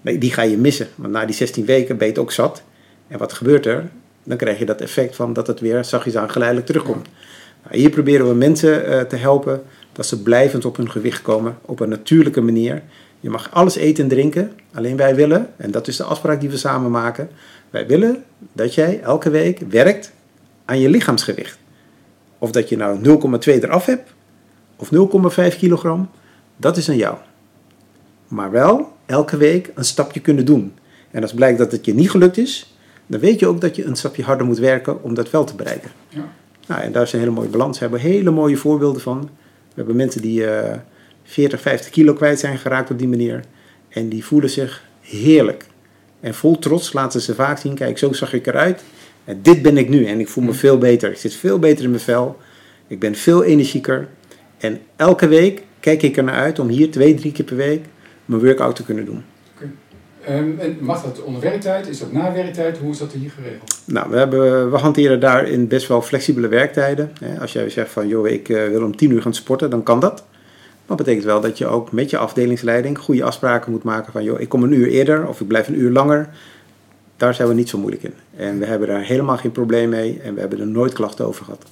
Die 0.00 0.32
ga 0.32 0.42
je 0.42 0.56
missen, 0.56 0.88
want 0.94 1.12
na 1.12 1.24
die 1.24 1.34
16 1.34 1.64
weken 1.64 1.96
ben 1.96 2.06
je 2.06 2.12
het 2.12 2.22
ook 2.22 2.32
zat. 2.32 2.62
En 3.08 3.18
wat 3.18 3.32
gebeurt 3.32 3.66
er? 3.66 3.90
Dan 4.22 4.36
krijg 4.36 4.58
je 4.58 4.64
dat 4.64 4.80
effect 4.80 5.16
van 5.16 5.32
dat 5.32 5.46
het 5.46 5.60
weer 5.60 5.84
zachtjes 5.84 6.16
aan 6.16 6.30
geleidelijk 6.30 6.66
terugkomt. 6.66 7.08
Nou, 7.64 7.76
hier 7.76 7.90
proberen 7.90 8.28
we 8.28 8.34
mensen 8.34 8.88
uh, 8.88 9.00
te 9.00 9.16
helpen 9.16 9.62
dat 9.92 10.06
ze 10.06 10.22
blijvend 10.22 10.64
op 10.64 10.76
hun 10.76 10.90
gewicht 10.90 11.22
komen 11.22 11.58
op 11.62 11.80
een 11.80 11.88
natuurlijke 11.88 12.40
manier. 12.40 12.82
Je 13.20 13.30
mag 13.30 13.50
alles 13.52 13.76
eten 13.76 14.02
en 14.02 14.10
drinken, 14.10 14.52
alleen 14.74 14.96
wij 14.96 15.14
willen, 15.14 15.50
en 15.56 15.70
dat 15.70 15.88
is 15.88 15.96
de 15.96 16.04
afspraak 16.04 16.40
die 16.40 16.50
we 16.50 16.56
samen 16.56 16.90
maken, 16.90 17.28
wij 17.70 17.86
willen 17.86 18.24
dat 18.52 18.74
jij 18.74 19.00
elke 19.00 19.30
week 19.30 19.60
werkt 19.68 20.12
aan 20.64 20.80
je 20.80 20.88
lichaamsgewicht. 20.88 21.58
Of 22.38 22.50
dat 22.50 22.68
je 22.68 22.76
nou 22.76 23.18
0,2 23.46 23.52
eraf 23.62 23.86
hebt, 23.86 24.10
of 24.76 24.90
0,5 25.52 25.58
kilogram, 25.58 26.10
dat 26.56 26.76
is 26.76 26.88
aan 26.88 26.96
jou. 26.96 27.16
Maar 28.28 28.50
wel 28.50 28.92
elke 29.06 29.36
week 29.36 29.70
een 29.74 29.84
stapje 29.84 30.20
kunnen 30.20 30.44
doen. 30.44 30.72
En 31.10 31.22
als 31.22 31.34
blijkt 31.34 31.58
dat 31.58 31.72
het 31.72 31.84
je 31.84 31.94
niet 31.94 32.10
gelukt 32.10 32.38
is, 32.38 32.76
dan 33.06 33.20
weet 33.20 33.40
je 33.40 33.46
ook 33.46 33.60
dat 33.60 33.76
je 33.76 33.84
een 33.84 33.96
stapje 33.96 34.22
harder 34.22 34.46
moet 34.46 34.58
werken 34.58 35.02
om 35.02 35.14
dat 35.14 35.30
wel 35.30 35.44
te 35.44 35.54
bereiken. 35.54 35.90
Ja. 36.08 36.32
Nou, 36.66 36.80
en 36.80 36.92
daar 36.92 37.02
is 37.02 37.12
een 37.12 37.18
hele 37.18 37.30
mooie 37.30 37.48
balans. 37.48 37.78
We 37.78 37.84
hebben 37.84 38.00
hele 38.00 38.30
mooie 38.30 38.56
voorbeelden 38.56 39.02
van. 39.02 39.20
We 39.68 39.74
hebben 39.74 39.96
mensen 39.96 40.22
die 40.22 40.40
uh, 40.40 40.74
40, 41.24 41.60
50 41.60 41.90
kilo 41.90 42.12
kwijt 42.12 42.40
zijn 42.40 42.58
geraakt 42.58 42.90
op 42.90 42.98
die 42.98 43.08
manier. 43.08 43.44
En 43.88 44.08
die 44.08 44.24
voelen 44.24 44.50
zich 44.50 44.84
heerlijk. 45.00 45.66
En 46.20 46.34
vol 46.34 46.58
trots 46.58 46.92
laten 46.92 47.20
ze 47.20 47.34
vaak 47.34 47.58
zien, 47.58 47.74
kijk, 47.74 47.98
zo 47.98 48.12
zag 48.12 48.32
ik 48.32 48.46
eruit. 48.46 48.82
En 49.24 49.38
dit 49.42 49.62
ben 49.62 49.76
ik 49.76 49.88
nu 49.88 50.06
en 50.06 50.20
ik 50.20 50.28
voel 50.28 50.44
me 50.44 50.52
veel 50.52 50.78
beter. 50.78 51.10
Ik 51.10 51.18
zit 51.18 51.34
veel 51.34 51.58
beter 51.58 51.84
in 51.84 51.90
mijn 51.90 52.02
vel. 52.02 52.36
Ik 52.86 53.00
ben 53.00 53.14
veel 53.14 53.44
energieker. 53.44 54.08
En 54.64 54.80
elke 54.96 55.28
week 55.28 55.62
kijk 55.80 56.02
ik 56.02 56.16
er 56.16 56.24
naar 56.24 56.34
uit 56.34 56.58
om 56.58 56.68
hier 56.68 56.90
twee, 56.90 57.14
drie 57.14 57.32
keer 57.32 57.44
per 57.44 57.56
week 57.56 57.84
mijn 58.24 58.40
workout 58.40 58.76
te 58.76 58.84
kunnen 58.84 59.04
doen. 59.04 59.24
Um, 60.28 60.58
en 60.58 60.76
mag 60.80 61.02
dat 61.02 61.22
onder 61.22 61.40
werktijd? 61.40 61.88
Is 61.88 61.98
dat 61.98 62.12
na 62.12 62.32
werktijd? 62.32 62.78
Hoe 62.78 62.90
is 62.90 62.98
dat 62.98 63.12
hier 63.12 63.30
geregeld? 63.30 63.82
Nou, 63.84 64.10
we, 64.10 64.16
hebben, 64.16 64.70
we 64.70 64.76
hanteren 64.76 65.20
daarin 65.20 65.68
best 65.68 65.88
wel 65.88 66.02
flexibele 66.02 66.48
werktijden. 66.48 67.12
Als 67.40 67.52
jij 67.52 67.70
zegt 67.70 67.90
van, 67.90 68.08
joh, 68.08 68.28
ik 68.28 68.48
uh, 68.48 68.68
wil 68.68 68.82
om 68.82 68.96
tien 68.96 69.10
uur 69.10 69.22
gaan 69.22 69.34
sporten, 69.34 69.70
dan 69.70 69.82
kan 69.82 70.00
dat. 70.00 70.24
Dat 70.86 70.96
betekent 70.96 71.24
wel 71.24 71.40
dat 71.40 71.58
je 71.58 71.66
ook 71.66 71.92
met 71.92 72.10
je 72.10 72.18
afdelingsleiding 72.18 72.98
goede 72.98 73.24
afspraken 73.24 73.72
moet 73.72 73.82
maken 73.82 74.12
van, 74.12 74.24
joh, 74.24 74.40
ik 74.40 74.48
kom 74.48 74.62
een 74.62 74.72
uur 74.72 74.88
eerder 74.88 75.28
of 75.28 75.40
ik 75.40 75.46
blijf 75.46 75.68
een 75.68 75.80
uur 75.80 75.90
langer. 75.90 76.28
Daar 77.16 77.34
zijn 77.34 77.48
we 77.48 77.54
niet 77.54 77.68
zo 77.68 77.78
moeilijk 77.78 78.02
in. 78.02 78.14
En 78.36 78.58
we 78.58 78.66
hebben 78.66 78.88
daar 78.88 79.02
helemaal 79.02 79.36
geen 79.36 79.52
probleem 79.52 79.88
mee 79.88 80.20
en 80.22 80.34
we 80.34 80.40
hebben 80.40 80.60
er 80.60 80.66
nooit 80.66 80.92
klachten 80.92 81.26
over 81.26 81.44
gehad. 81.44 81.64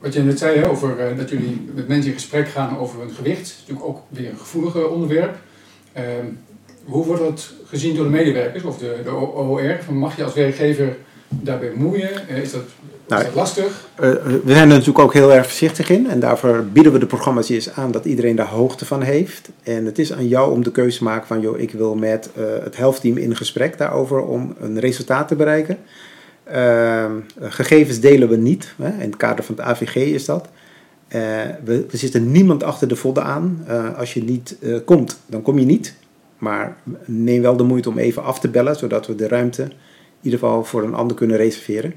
Wat 0.00 0.14
je 0.14 0.22
net 0.22 0.38
zei 0.38 0.64
over 0.64 1.10
uh, 1.10 1.18
dat 1.18 1.30
jullie 1.30 1.70
met 1.74 1.88
mensen 1.88 2.10
in 2.10 2.18
gesprek 2.18 2.48
gaan 2.48 2.78
over 2.78 3.00
hun 3.00 3.10
gewicht, 3.10 3.40
is 3.40 3.56
natuurlijk 3.60 3.88
ook 3.88 4.00
weer 4.08 4.30
een 4.30 4.38
gevoelig 4.38 4.88
onderwerp. 4.88 5.36
Uh, 5.96 6.02
hoe 6.84 7.06
wordt 7.06 7.22
dat 7.22 7.52
gezien 7.64 7.94
door 7.94 8.04
de 8.04 8.10
medewerkers 8.10 8.64
of 8.64 8.78
de, 8.78 9.00
de 9.04 9.10
OOR? 9.10 9.78
Van 9.84 9.96
mag 9.96 10.16
je 10.16 10.24
als 10.24 10.34
werkgever 10.34 10.96
daarbij 11.28 11.70
bemoeien? 11.70 12.10
Uh, 12.30 12.36
is, 12.36 12.52
dat, 12.52 12.62
nou, 13.08 13.20
is 13.20 13.26
dat 13.26 13.36
lastig? 13.36 13.88
Eh, 13.94 14.10
we 14.22 14.40
zijn 14.44 14.60
er 14.60 14.66
natuurlijk 14.66 14.98
ook 14.98 15.12
heel 15.12 15.32
erg 15.32 15.46
voorzichtig 15.46 15.90
in 15.90 16.10
en 16.10 16.20
daarvoor 16.20 16.64
bieden 16.72 16.92
we 16.92 16.98
de 16.98 17.06
programma's 17.06 17.48
eens 17.48 17.72
aan 17.72 17.90
dat 17.90 18.04
iedereen 18.04 18.36
daar 18.36 18.46
hoogte 18.46 18.86
van 18.86 19.02
heeft. 19.02 19.48
En 19.62 19.84
het 19.84 19.98
is 19.98 20.12
aan 20.12 20.28
jou 20.28 20.52
om 20.52 20.62
de 20.62 20.72
keuze 20.72 20.98
te 20.98 21.04
maken 21.04 21.26
van, 21.26 21.40
joh, 21.40 21.58
ik 21.58 21.70
wil 21.70 21.94
met 21.94 22.30
het 22.64 22.76
helftteam 22.76 23.16
in 23.16 23.36
gesprek 23.36 23.78
daarover 23.78 24.22
om 24.22 24.54
een 24.60 24.78
resultaat 24.78 25.28
te 25.28 25.36
bereiken. 25.36 25.78
Uh, 26.52 27.10
gegevens 27.40 28.00
delen 28.00 28.28
we 28.28 28.36
niet. 28.36 28.74
Hè. 28.82 28.88
In 28.88 29.10
het 29.10 29.16
kader 29.16 29.44
van 29.44 29.54
het 29.54 29.64
AVG 29.64 29.94
is 29.94 30.24
dat. 30.24 30.48
Uh, 31.10 31.20
we, 31.64 31.86
er 31.90 31.98
zit 31.98 32.14
er 32.14 32.20
niemand 32.20 32.62
achter 32.62 32.88
de 32.88 32.96
vodden 32.96 33.24
aan. 33.24 33.64
Uh, 33.68 33.98
als 33.98 34.14
je 34.14 34.24
niet 34.24 34.56
uh, 34.60 34.78
komt, 34.84 35.18
dan 35.26 35.42
kom 35.42 35.58
je 35.58 35.64
niet. 35.64 35.94
Maar 36.38 36.76
neem 37.04 37.42
wel 37.42 37.56
de 37.56 37.62
moeite 37.62 37.88
om 37.88 37.98
even 37.98 38.22
af 38.22 38.40
te 38.40 38.48
bellen, 38.48 38.76
zodat 38.76 39.06
we 39.06 39.14
de 39.14 39.28
ruimte 39.28 39.62
in 39.62 39.72
ieder 40.20 40.38
geval 40.38 40.64
voor 40.64 40.82
een 40.82 40.94
ander 40.94 41.16
kunnen 41.16 41.36
reserveren. 41.36 41.94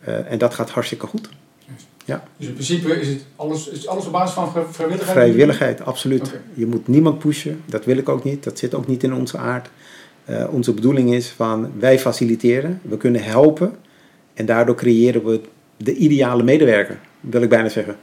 en 0.00 0.38
dat 0.38 0.54
gaat 0.54 0.70
hartstikke 0.70 1.06
goed. 1.06 1.28
Ja. 2.04 2.24
Dus 2.36 2.46
in 2.46 2.52
principe 2.52 3.00
is 3.00 3.08
het 3.08 3.24
alles, 3.36 3.68
is 3.68 3.86
alles 3.86 4.06
op 4.06 4.12
basis 4.12 4.34
van 4.34 4.52
vrijwilligheid? 4.70 5.16
Vrijwilligheid, 5.16 5.84
absoluut. 5.84 6.26
Okay. 6.26 6.40
Je 6.54 6.66
moet 6.66 6.88
niemand 6.88 7.18
pushen, 7.18 7.62
dat 7.66 7.84
wil 7.84 7.96
ik 7.96 8.08
ook 8.08 8.24
niet. 8.24 8.44
Dat 8.44 8.58
zit 8.58 8.74
ook 8.74 8.86
niet 8.86 9.02
in 9.02 9.14
onze 9.14 9.38
aard. 9.38 9.68
onze 10.50 10.72
bedoeling 10.72 11.14
is 11.14 11.28
van 11.28 11.72
wij 11.78 11.98
faciliteren, 11.98 12.80
we 12.82 12.96
kunnen 12.96 13.22
helpen. 13.22 13.76
En 14.36 14.46
daardoor 14.46 14.74
creëren 14.74 15.24
we 15.24 15.40
de 15.76 15.94
ideale 15.94 16.42
medewerker, 16.42 16.98
wil 17.20 17.42
ik 17.42 17.48
bijna 17.48 17.68
zeggen. 17.68 17.96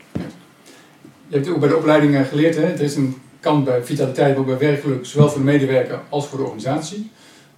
Je 1.28 1.36
hebt 1.36 1.50
ook 1.50 1.60
bij 1.60 1.70
de 1.70 1.78
opleiding 1.78 2.28
geleerd, 2.28 2.56
hè? 2.56 2.62
er 2.62 2.82
is 2.82 2.96
een 2.96 3.16
kant 3.40 3.66
bij 3.66 3.84
vitaliteit, 3.84 4.38
ook 4.38 4.46
bij 4.46 4.58
werkgeluk, 4.58 5.06
zowel 5.06 5.30
voor 5.30 5.38
de 5.40 5.46
medewerker 5.46 6.00
als 6.10 6.28
voor 6.28 6.38
de 6.38 6.44
organisatie. 6.44 7.12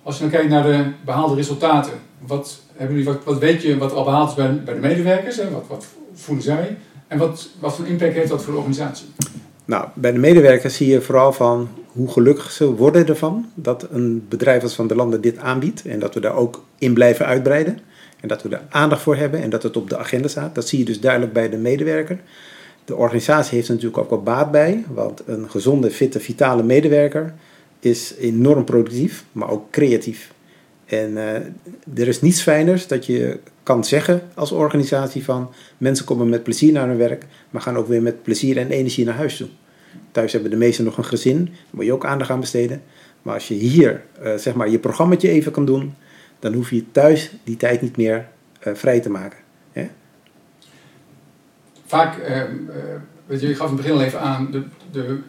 Als 0.03 0.15
je 0.15 0.21
dan 0.21 0.31
kijkt 0.31 0.49
naar 0.49 0.63
de 0.63 0.85
behaalde 1.05 1.35
resultaten, 1.35 1.93
wat, 2.19 2.61
hebben 2.75 2.97
jullie, 2.97 3.11
wat, 3.11 3.23
wat 3.23 3.39
weet 3.39 3.61
je 3.61 3.77
wat 3.77 3.93
al 3.93 4.03
behaald 4.03 4.29
is 4.29 4.35
bij, 4.35 4.63
bij 4.63 4.73
de 4.73 4.79
medewerkers? 4.79 5.35
Hè? 5.35 5.49
Wat, 5.49 5.65
wat 5.67 5.85
voelen 6.13 6.43
zij? 6.43 6.77
En 7.07 7.17
wat, 7.17 7.49
wat 7.59 7.75
voor 7.75 7.85
impact 7.87 8.13
heeft 8.13 8.29
dat 8.29 8.43
voor 8.43 8.53
de 8.53 8.59
organisatie? 8.59 9.07
Nou, 9.65 9.87
bij 9.93 10.11
de 10.11 10.19
medewerkers 10.19 10.75
zie 10.75 10.87
je 10.87 11.01
vooral 11.01 11.33
van 11.33 11.69
hoe 11.87 12.11
gelukkig 12.11 12.51
ze 12.51 12.65
worden 12.65 13.07
ervan 13.07 13.45
dat 13.53 13.87
een 13.91 14.25
bedrijf 14.29 14.63
als 14.63 14.75
Van 14.75 14.87
der 14.87 14.97
Landen 14.97 15.21
dit 15.21 15.37
aanbiedt 15.37 15.85
en 15.85 15.99
dat 15.99 16.13
we 16.13 16.19
daar 16.19 16.35
ook 16.35 16.63
in 16.77 16.93
blijven 16.93 17.25
uitbreiden 17.25 17.79
en 18.19 18.27
dat 18.27 18.41
we 18.41 18.49
er 18.49 18.61
aandacht 18.69 19.01
voor 19.01 19.15
hebben 19.15 19.41
en 19.41 19.49
dat 19.49 19.63
het 19.63 19.77
op 19.77 19.89
de 19.89 19.97
agenda 19.97 20.27
staat. 20.27 20.55
Dat 20.55 20.67
zie 20.67 20.79
je 20.79 20.85
dus 20.85 20.99
duidelijk 20.99 21.33
bij 21.33 21.49
de 21.49 21.57
medewerker. 21.57 22.19
De 22.85 22.95
organisatie 22.95 23.55
heeft 23.55 23.67
er 23.67 23.73
natuurlijk 23.73 24.01
ook 24.01 24.09
wel 24.09 24.23
baat 24.23 24.51
bij, 24.51 24.83
want 24.87 25.21
een 25.25 25.49
gezonde, 25.49 25.91
fitte, 25.91 26.19
vitale 26.19 26.63
medewerker 26.63 27.33
is 27.79 28.13
enorm 28.19 28.63
productief, 28.63 29.25
maar 29.31 29.49
ook 29.49 29.71
creatief. 29.71 30.33
En 30.85 31.11
uh, 31.11 31.33
er 31.99 32.07
is 32.07 32.21
niets 32.21 32.41
fijners 32.41 32.87
dat 32.87 33.05
je 33.05 33.39
kan 33.63 33.83
zeggen 33.83 34.21
als 34.33 34.51
organisatie 34.51 35.23
van 35.23 35.51
mensen 35.77 36.05
komen 36.05 36.29
met 36.29 36.43
plezier 36.43 36.71
naar 36.71 36.87
hun 36.87 36.97
werk, 36.97 37.25
maar 37.49 37.61
gaan 37.61 37.77
ook 37.77 37.87
weer 37.87 38.01
met 38.01 38.23
plezier 38.23 38.57
en 38.57 38.69
energie 38.69 39.05
naar 39.05 39.15
huis 39.15 39.37
toe. 39.37 39.47
Thuis 40.11 40.31
hebben 40.31 40.51
de 40.51 40.57
meesten 40.57 40.85
nog 40.85 40.97
een 40.97 41.05
gezin, 41.05 41.45
daar 41.45 41.55
moet 41.69 41.85
je 41.85 41.93
ook 41.93 42.05
aandacht 42.05 42.29
aan 42.29 42.39
besteden. 42.39 42.81
Maar 43.21 43.33
als 43.33 43.47
je 43.47 43.53
hier 43.53 44.03
uh, 44.23 44.35
zeg 44.35 44.53
maar 44.53 44.69
je 44.69 44.79
programmaatje 44.79 45.29
even 45.29 45.51
kan 45.51 45.65
doen, 45.65 45.93
dan 46.39 46.53
hoef 46.53 46.69
je 46.69 46.91
thuis 46.91 47.31
die 47.43 47.57
tijd 47.57 47.81
niet 47.81 47.97
meer 47.97 48.27
uh, 48.67 48.73
vrij 48.73 48.99
te 48.99 49.09
maken. 49.09 49.39
Hè? 49.71 49.87
Vaak, 51.85 52.15
weet 53.25 53.41
je, 53.41 53.47
je 53.47 53.55
gaf 53.55 53.69
in 53.69 53.73
het 53.73 53.81
begin 53.81 53.97
al 53.97 54.05
even 54.05 54.19
aan, 54.19 54.51
de, 54.51 54.63
de, 54.91 55.19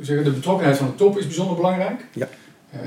zeggen, 0.00 0.24
de 0.24 0.30
betrokkenheid 0.30 0.76
van 0.76 0.86
de 0.86 0.94
top 0.94 1.18
is 1.18 1.24
bijzonder 1.24 1.56
belangrijk. 1.56 2.06
Ja. 2.12 2.28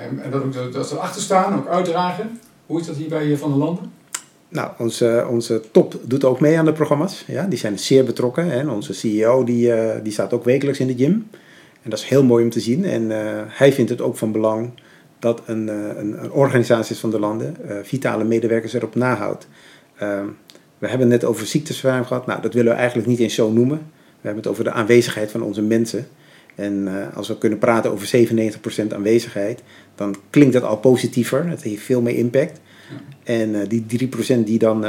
Um, 0.10 0.20
en 0.20 0.32
dat, 0.32 0.44
ook, 0.44 0.74
dat 0.74 0.88
ze 0.88 0.96
erachter 0.96 1.22
staan, 1.22 1.58
ook 1.58 1.68
uitdragen. 1.68 2.40
Hoe 2.66 2.80
is 2.80 2.86
dat 2.86 2.96
hier 2.96 3.10
bij 3.10 3.38
Van 3.38 3.50
der 3.50 3.60
Landen? 3.60 3.92
Nou, 4.50 4.72
onze, 4.78 5.26
onze 5.30 5.62
top 5.72 6.00
doet 6.04 6.24
ook 6.24 6.40
mee 6.40 6.58
aan 6.58 6.66
de 6.66 6.74
programma's. 6.74 7.24
Ja, 7.28 7.46
die 7.46 7.60
zijn 7.60 7.80
zeer 7.80 8.06
betrokken. 8.06 8.52
En 8.52 8.70
onze 8.70 8.94
CEO 8.94 9.44
die, 9.44 9.68
uh, 9.68 9.92
die 10.04 10.12
staat 10.12 10.34
ook 10.34 10.44
wekelijks 10.44 10.80
in 10.80 10.88
de 10.88 10.96
gym. 10.96 11.28
En 11.82 11.90
dat 11.90 12.00
is 12.00 12.06
heel 12.06 12.24
mooi 12.24 12.44
om 12.44 12.50
te 12.50 12.60
zien. 12.60 12.86
En 12.86 13.02
uh, 13.02 13.42
hij 13.48 13.74
vindt 13.74 13.90
het 13.90 14.02
ook 14.02 14.18
van 14.18 14.32
belang 14.32 14.72
dat 15.20 15.42
een, 15.46 15.68
uh, 15.68 15.88
een, 15.98 16.24
een 16.24 16.32
organisatie 16.32 16.96
van 16.96 17.10
de 17.10 17.20
landen 17.20 17.56
vitale 17.84 18.24
medewerkers 18.24 18.74
erop 18.74 18.96
nahoudt. 18.96 19.48
Ehm, 19.98 20.26
we 20.78 20.88
hebben 20.88 21.12
het 21.12 21.22
net 21.22 21.30
over 21.30 21.46
ziekteverzuim 21.46 22.06
gehad. 22.06 22.26
Nou, 22.26 22.42
dat 22.42 22.54
willen 22.54 22.72
we 22.72 22.78
eigenlijk 22.78 23.08
niet 23.08 23.20
eens 23.20 23.34
zo 23.34 23.52
noemen. 23.52 23.78
We 23.98 24.32
hebben 24.32 24.44
het 24.44 24.52
over 24.52 24.64
de 24.64 24.72
aanwezigheid 24.72 25.32
van 25.32 25.42
onze 25.42 25.62
mensen. 25.62 26.08
En 26.56 26.88
uh, 26.88 27.18
als 27.18 27.28
we 27.28 27.38
kunnen 27.38 27.60
praten 27.60 27.92
over 27.92 28.28
97% 28.88 28.94
aanwezigheid, 28.94 29.64
dan 29.96 30.16
klinkt 30.30 30.54
dat 30.54 30.64
al 30.64 30.78
positiever. 30.78 31.48
Het 31.48 31.62
heeft 31.62 31.82
veel 31.82 32.02
meer 32.02 32.16
impact. 32.16 32.60
En 33.24 33.68
die 33.68 34.10
3% 34.36 34.44
die 34.44 34.60
dan 34.60 34.86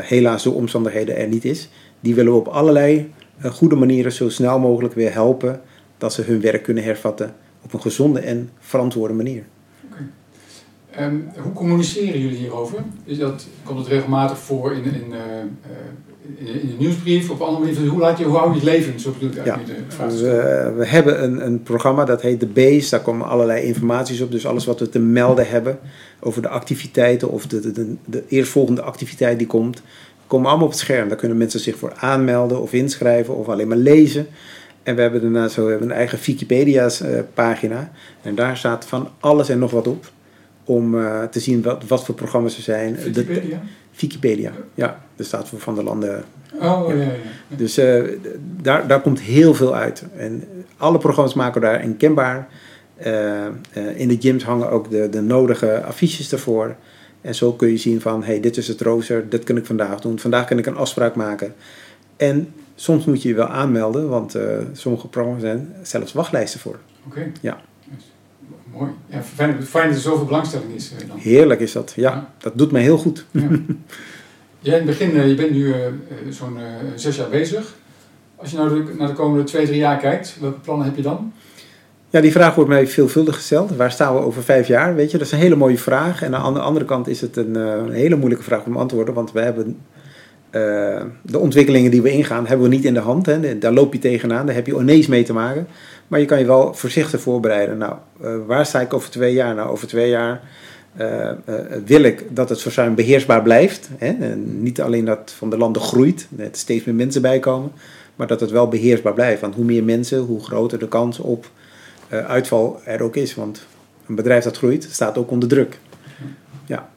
helaas 0.00 0.42
door 0.42 0.54
omstandigheden 0.54 1.16
er 1.16 1.28
niet 1.28 1.44
is, 1.44 1.68
die 2.00 2.14
willen 2.14 2.32
we 2.32 2.38
op 2.38 2.46
allerlei 2.46 3.12
goede 3.42 3.74
manieren 3.74 4.12
zo 4.12 4.28
snel 4.28 4.58
mogelijk 4.58 4.94
weer 4.94 5.12
helpen 5.12 5.60
dat 5.98 6.12
ze 6.12 6.22
hun 6.22 6.40
werk 6.40 6.62
kunnen 6.62 6.84
hervatten 6.84 7.34
op 7.62 7.72
een 7.72 7.80
gezonde 7.80 8.20
en 8.20 8.50
verantwoorde 8.58 9.14
manier. 9.14 9.44
Um, 11.00 11.28
hoe 11.42 11.52
communiceren 11.52 12.20
jullie 12.20 12.38
hierover? 12.38 12.78
Is 13.04 13.18
dat, 13.18 13.46
komt 13.64 13.78
het 13.78 13.88
regelmatig 13.88 14.38
voor 14.38 14.72
in, 14.72 14.84
in 14.84 15.14
in, 16.38 16.60
in 16.62 16.68
de 16.68 16.74
nieuwsbrief 16.78 17.30
op 17.30 17.40
andere 17.40 17.72
manier. 17.72 17.88
Hoe, 17.90 18.00
laat 18.00 18.18
je, 18.18 18.24
hoe 18.24 18.36
hou 18.36 18.48
je 18.48 18.54
het 18.54 18.64
leven? 18.64 19.00
Zo 19.00 19.10
bedoel 19.10 19.28
ik 19.28 19.44
ja. 19.44 19.60
Dus, 20.08 20.22
uh, 20.22 20.28
we 20.76 20.86
hebben 20.86 21.22
een, 21.22 21.46
een 21.46 21.62
programma 21.62 22.04
dat 22.04 22.22
heet 22.22 22.40
de 22.40 22.46
Base. 22.46 22.90
Daar 22.90 23.00
komen 23.00 23.26
allerlei 23.26 23.66
informaties 23.66 24.20
op. 24.20 24.30
Dus 24.30 24.46
alles 24.46 24.64
wat 24.64 24.80
we 24.80 24.88
te 24.88 24.98
melden 24.98 25.48
hebben 25.48 25.78
over 26.20 26.42
de 26.42 26.48
activiteiten 26.48 27.30
of 27.30 27.46
de, 27.46 27.60
de, 27.60 27.72
de, 27.72 27.94
de 28.04 28.22
eerstvolgende 28.28 28.82
activiteit 28.82 29.38
die 29.38 29.46
komt, 29.46 29.82
komen 30.26 30.48
allemaal 30.48 30.66
op 30.66 30.72
het 30.72 30.80
scherm. 30.80 31.08
Daar 31.08 31.16
kunnen 31.16 31.36
mensen 31.36 31.60
zich 31.60 31.76
voor 31.76 31.92
aanmelden 31.96 32.60
of 32.60 32.72
inschrijven 32.72 33.36
of 33.36 33.48
alleen 33.48 33.68
maar 33.68 33.76
lezen. 33.76 34.26
En 34.82 34.94
we 34.94 35.02
hebben 35.02 35.20
daarna 35.20 35.48
zo 35.48 35.64
we 35.64 35.70
hebben 35.70 35.90
een 35.90 35.96
eigen 35.96 36.18
Wikipedia-pagina. 36.24 37.90
En 38.22 38.34
daar 38.34 38.56
staat 38.56 38.84
van 38.84 39.08
alles 39.20 39.48
en 39.48 39.58
nog 39.58 39.70
wat 39.70 39.86
op. 39.86 40.12
Om 40.64 40.94
uh, 40.94 41.22
te 41.22 41.40
zien 41.40 41.62
wat, 41.62 41.84
wat 41.86 42.04
voor 42.04 42.14
programma's 42.14 42.56
er 42.56 42.62
zijn. 42.62 42.96
Wikipedia? 42.96 43.60
Wikipedia, 44.00 44.52
ja. 44.74 45.00
Er 45.16 45.24
staat 45.24 45.48
voor 45.48 45.58
Van 45.58 45.74
de 45.74 45.82
Landen. 45.82 46.24
Oh, 46.54 46.84
ja. 46.88 46.94
ja, 46.94 47.02
ja. 47.02 47.56
Dus 47.56 47.78
uh, 47.78 48.02
daar, 48.62 48.86
daar 48.86 49.00
komt 49.00 49.20
heel 49.20 49.54
veel 49.54 49.74
uit. 49.74 50.04
En 50.16 50.44
alle 50.76 50.98
programma's 50.98 51.34
maken 51.34 51.60
we 51.60 51.66
daar 51.66 51.80
kenbaar. 51.80 52.48
Uh, 53.06 53.46
uh, 53.76 53.98
in 53.98 54.08
de 54.08 54.16
gyms 54.20 54.44
hangen 54.44 54.70
ook 54.70 54.90
de, 54.90 55.08
de 55.08 55.20
nodige 55.20 55.82
affiches 55.82 56.32
ervoor. 56.32 56.76
En 57.20 57.34
zo 57.34 57.52
kun 57.52 57.68
je 57.68 57.76
zien 57.76 58.00
van, 58.00 58.24
hey, 58.24 58.40
dit 58.40 58.56
is 58.56 58.68
het 58.68 58.80
rooster, 58.80 59.28
dit 59.28 59.44
kan 59.44 59.56
ik 59.56 59.66
vandaag 59.66 60.00
doen. 60.00 60.18
Vandaag 60.18 60.46
kan 60.46 60.58
ik 60.58 60.66
een 60.66 60.76
afspraak 60.76 61.14
maken. 61.14 61.54
En 62.16 62.52
soms 62.74 63.04
moet 63.04 63.22
je 63.22 63.28
je 63.28 63.34
wel 63.34 63.46
aanmelden, 63.46 64.08
want 64.08 64.36
sommige 64.72 65.08
programma's 65.08 65.42
zijn 65.42 65.74
zelfs 65.82 66.12
wachtlijsten 66.12 66.60
voor. 66.60 66.78
Oké. 67.06 67.18
Okay. 67.18 67.32
Ja. 67.40 67.60
Mooi. 68.78 68.90
Ja, 69.06 69.22
fijn, 69.22 69.62
fijn 69.62 69.86
dat 69.86 69.96
er 69.96 70.02
zoveel 70.02 70.24
belangstelling 70.24 70.74
is. 70.74 70.92
Dan. 71.08 71.18
Heerlijk 71.18 71.60
is 71.60 71.72
dat, 71.72 71.92
ja. 71.96 72.10
ja. 72.10 72.32
Dat 72.38 72.58
doet 72.58 72.70
mij 72.70 72.82
heel 72.82 72.98
goed. 72.98 73.26
Ja. 73.30 73.40
Jij 74.60 74.78
in 74.78 74.86
het 74.86 74.98
begin, 74.98 75.16
uh, 75.16 75.28
je 75.28 75.34
bent 75.34 75.50
nu 75.50 75.66
uh, 75.66 75.76
zo'n 76.30 76.58
zes 76.94 77.16
jaar 77.16 77.28
bezig. 77.28 77.74
Als 78.36 78.50
je 78.50 78.56
nou 78.56 78.84
naar 78.98 79.08
de 79.08 79.14
komende 79.14 79.44
twee, 79.44 79.66
drie 79.66 79.78
jaar 79.78 79.98
kijkt, 79.98 80.36
welke 80.40 80.60
plannen 80.60 80.86
heb 80.86 80.96
je 80.96 81.02
dan? 81.02 81.32
Ja, 82.10 82.20
die 82.20 82.32
vraag 82.32 82.54
wordt 82.54 82.70
mij 82.70 82.86
veelvuldig 82.86 83.34
gesteld. 83.34 83.76
Waar 83.76 83.90
staan 83.90 84.14
we 84.14 84.20
over 84.20 84.42
vijf 84.42 84.66
jaar? 84.66 84.94
Weet 84.94 85.10
je, 85.10 85.18
dat 85.18 85.26
is 85.26 85.32
een 85.32 85.38
hele 85.38 85.56
mooie 85.56 85.78
vraag. 85.78 86.22
En 86.22 86.34
aan 86.34 86.54
de 86.54 86.60
andere 86.60 86.84
kant 86.84 87.08
is 87.08 87.20
het 87.20 87.36
een, 87.36 87.54
een 87.54 87.92
hele 87.92 88.16
moeilijke 88.16 88.44
vraag 88.44 88.64
om 88.64 88.72
te 88.72 88.78
antwoorden. 88.78 89.14
Want 89.14 89.32
we 89.32 89.40
hebben 89.40 89.78
de 91.22 91.38
ontwikkelingen 91.38 91.90
die 91.90 92.02
we 92.02 92.10
ingaan, 92.10 92.46
hebben 92.46 92.68
we 92.68 92.74
niet 92.74 92.84
in 92.84 92.94
de 92.94 93.00
hand. 93.00 93.26
Hè. 93.26 93.58
Daar 93.58 93.72
loop 93.72 93.92
je 93.92 93.98
tegenaan, 93.98 94.46
daar 94.46 94.54
heb 94.54 94.66
je 94.66 94.78
ineens 94.78 95.06
mee 95.06 95.22
te 95.22 95.32
maken. 95.32 95.66
Maar 96.08 96.20
je 96.20 96.26
kan 96.26 96.38
je 96.38 96.44
wel 96.44 96.74
voorzichtig 96.74 97.20
voorbereiden. 97.20 97.78
Nou, 97.78 97.94
uh, 98.22 98.36
waar 98.46 98.66
sta 98.66 98.80
ik 98.80 98.94
over 98.94 99.10
twee 99.10 99.32
jaar? 99.32 99.54
Nou, 99.54 99.70
over 99.70 99.88
twee 99.88 100.08
jaar 100.08 100.40
uh, 101.00 101.30
uh, 101.48 101.54
wil 101.84 102.02
ik 102.02 102.24
dat 102.30 102.48
het 102.48 102.62
verzuim 102.62 102.94
beheersbaar 102.94 103.42
blijft. 103.42 103.88
Hè? 103.96 104.06
En 104.06 104.62
niet 104.62 104.80
alleen 104.80 105.04
dat 105.04 105.34
van 105.36 105.50
de 105.50 105.58
landen 105.58 105.82
groeit, 105.82 106.26
dat 106.30 106.56
steeds 106.56 106.84
meer 106.84 106.94
mensen 106.94 107.22
bijkomen, 107.22 107.72
maar 108.16 108.26
dat 108.26 108.40
het 108.40 108.50
wel 108.50 108.68
beheersbaar 108.68 109.14
blijft. 109.14 109.40
Want 109.40 109.54
hoe 109.54 109.64
meer 109.64 109.84
mensen, 109.84 110.18
hoe 110.18 110.44
groter 110.44 110.78
de 110.78 110.88
kans 110.88 111.18
op 111.18 111.50
uitval 112.08 112.80
er 112.84 113.02
ook 113.02 113.16
is. 113.16 113.34
Want 113.34 113.66
een 114.06 114.14
bedrijf 114.14 114.44
dat 114.44 114.56
groeit, 114.56 114.88
staat 114.90 115.18
ook 115.18 115.30
onder 115.30 115.48
druk. 115.48 115.78
Ja. 116.66 116.88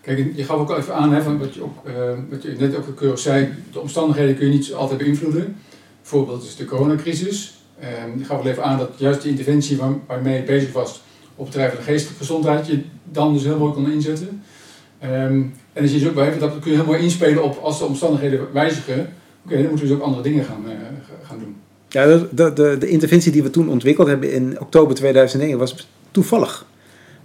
Kijk, 0.00 0.32
je 0.34 0.44
gaf 0.44 0.58
ook 0.58 0.70
al 0.70 0.78
even 0.78 0.94
aan, 0.94 1.12
hè, 1.12 1.22
van 1.22 1.38
wat, 1.38 1.54
je 1.54 1.62
ook, 1.62 1.76
wat 2.30 2.42
je 2.42 2.54
net 2.58 2.76
ook 2.76 2.96
keurig 2.96 3.18
zei, 3.18 3.48
de 3.72 3.80
omstandigheden 3.80 4.36
kun 4.36 4.46
je 4.46 4.52
niet 4.52 4.72
altijd 4.72 4.98
beïnvloeden. 4.98 5.56
Bijvoorbeeld 6.00 6.42
is 6.42 6.56
de 6.56 6.64
coronacrisis. 6.64 7.61
Um, 7.82 8.20
ik 8.20 8.26
gaf 8.26 8.42
wel 8.42 8.52
even 8.52 8.64
aan 8.64 8.78
dat 8.78 8.90
juist 8.96 9.22
die 9.22 9.30
interventie 9.30 9.76
waar, 9.76 9.92
waarmee 10.06 10.36
je 10.36 10.42
bezig 10.42 10.72
was 10.72 11.02
op 11.34 11.44
het 11.44 11.50
terrein 11.50 11.72
van 11.72 11.84
de 11.84 11.90
geestelijke 11.90 12.18
gezondheid, 12.18 12.66
je 12.66 12.82
dan 13.04 13.32
dus 13.32 13.42
heel 13.42 13.58
mooi 13.58 13.72
kon 13.72 13.92
inzetten. 13.92 14.42
Um, 15.04 15.10
en 15.72 15.82
dan 15.82 15.88
zie 15.88 16.00
je 16.00 16.08
ook 16.08 16.14
bij, 16.14 16.38
dat 16.38 16.58
kun 16.58 16.70
je 16.70 16.76
heel 16.76 16.86
mooi 16.86 17.02
inspelen 17.02 17.42
op 17.42 17.58
als 17.62 17.78
de 17.78 17.84
omstandigheden 17.84 18.52
wijzigen. 18.52 18.98
Oké, 18.98 19.08
okay, 19.44 19.56
dan 19.56 19.66
moeten 19.66 19.86
we 19.86 19.92
dus 19.92 19.96
ook 19.96 20.02
andere 20.02 20.22
dingen 20.22 20.44
gaan, 20.44 20.62
uh, 20.66 20.72
gaan 21.22 21.38
doen. 21.38 21.56
Ja, 21.88 22.06
de, 22.06 22.28
de, 22.30 22.52
de, 22.52 22.76
de, 22.78 22.88
interventie 22.88 23.32
die 23.32 23.42
we 23.42 23.50
toen 23.50 23.68
ontwikkeld 23.68 24.08
hebben 24.08 24.32
in 24.32 24.60
oktober 24.60 24.94
2009 24.94 25.58
was 25.58 25.88
toevallig. 26.10 26.66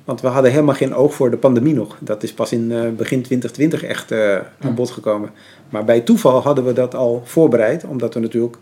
Want 0.06 0.22
we 0.22 0.28
hadden 0.28 0.52
helemaal 0.52 0.76
geen 0.76 0.94
oog 0.94 1.14
voor 1.14 1.32
de 1.32 1.38
pandemie 1.38 1.74
nog. 1.74 1.98
Dat 2.00 2.24
is 2.24 2.34
pas 2.34 2.52
in 2.52 2.72
uh, 2.72 2.82
begin 2.82 3.22
2020 3.22 3.84
echt 3.84 4.12
uh, 4.12 4.38
aan 4.60 4.76
bod 4.76 4.92
gekomen. 4.92 5.30
Maar 5.70 5.86
bij 5.86 6.02
toeval 6.02 6.42
hadden 6.42 6.66
we 6.66 6.74
dat 6.74 6.96
al 6.96 7.22
voorbereid, 7.26 7.84
omdat 7.84 8.14
we 8.14 8.20
natuurlijk 8.20 8.58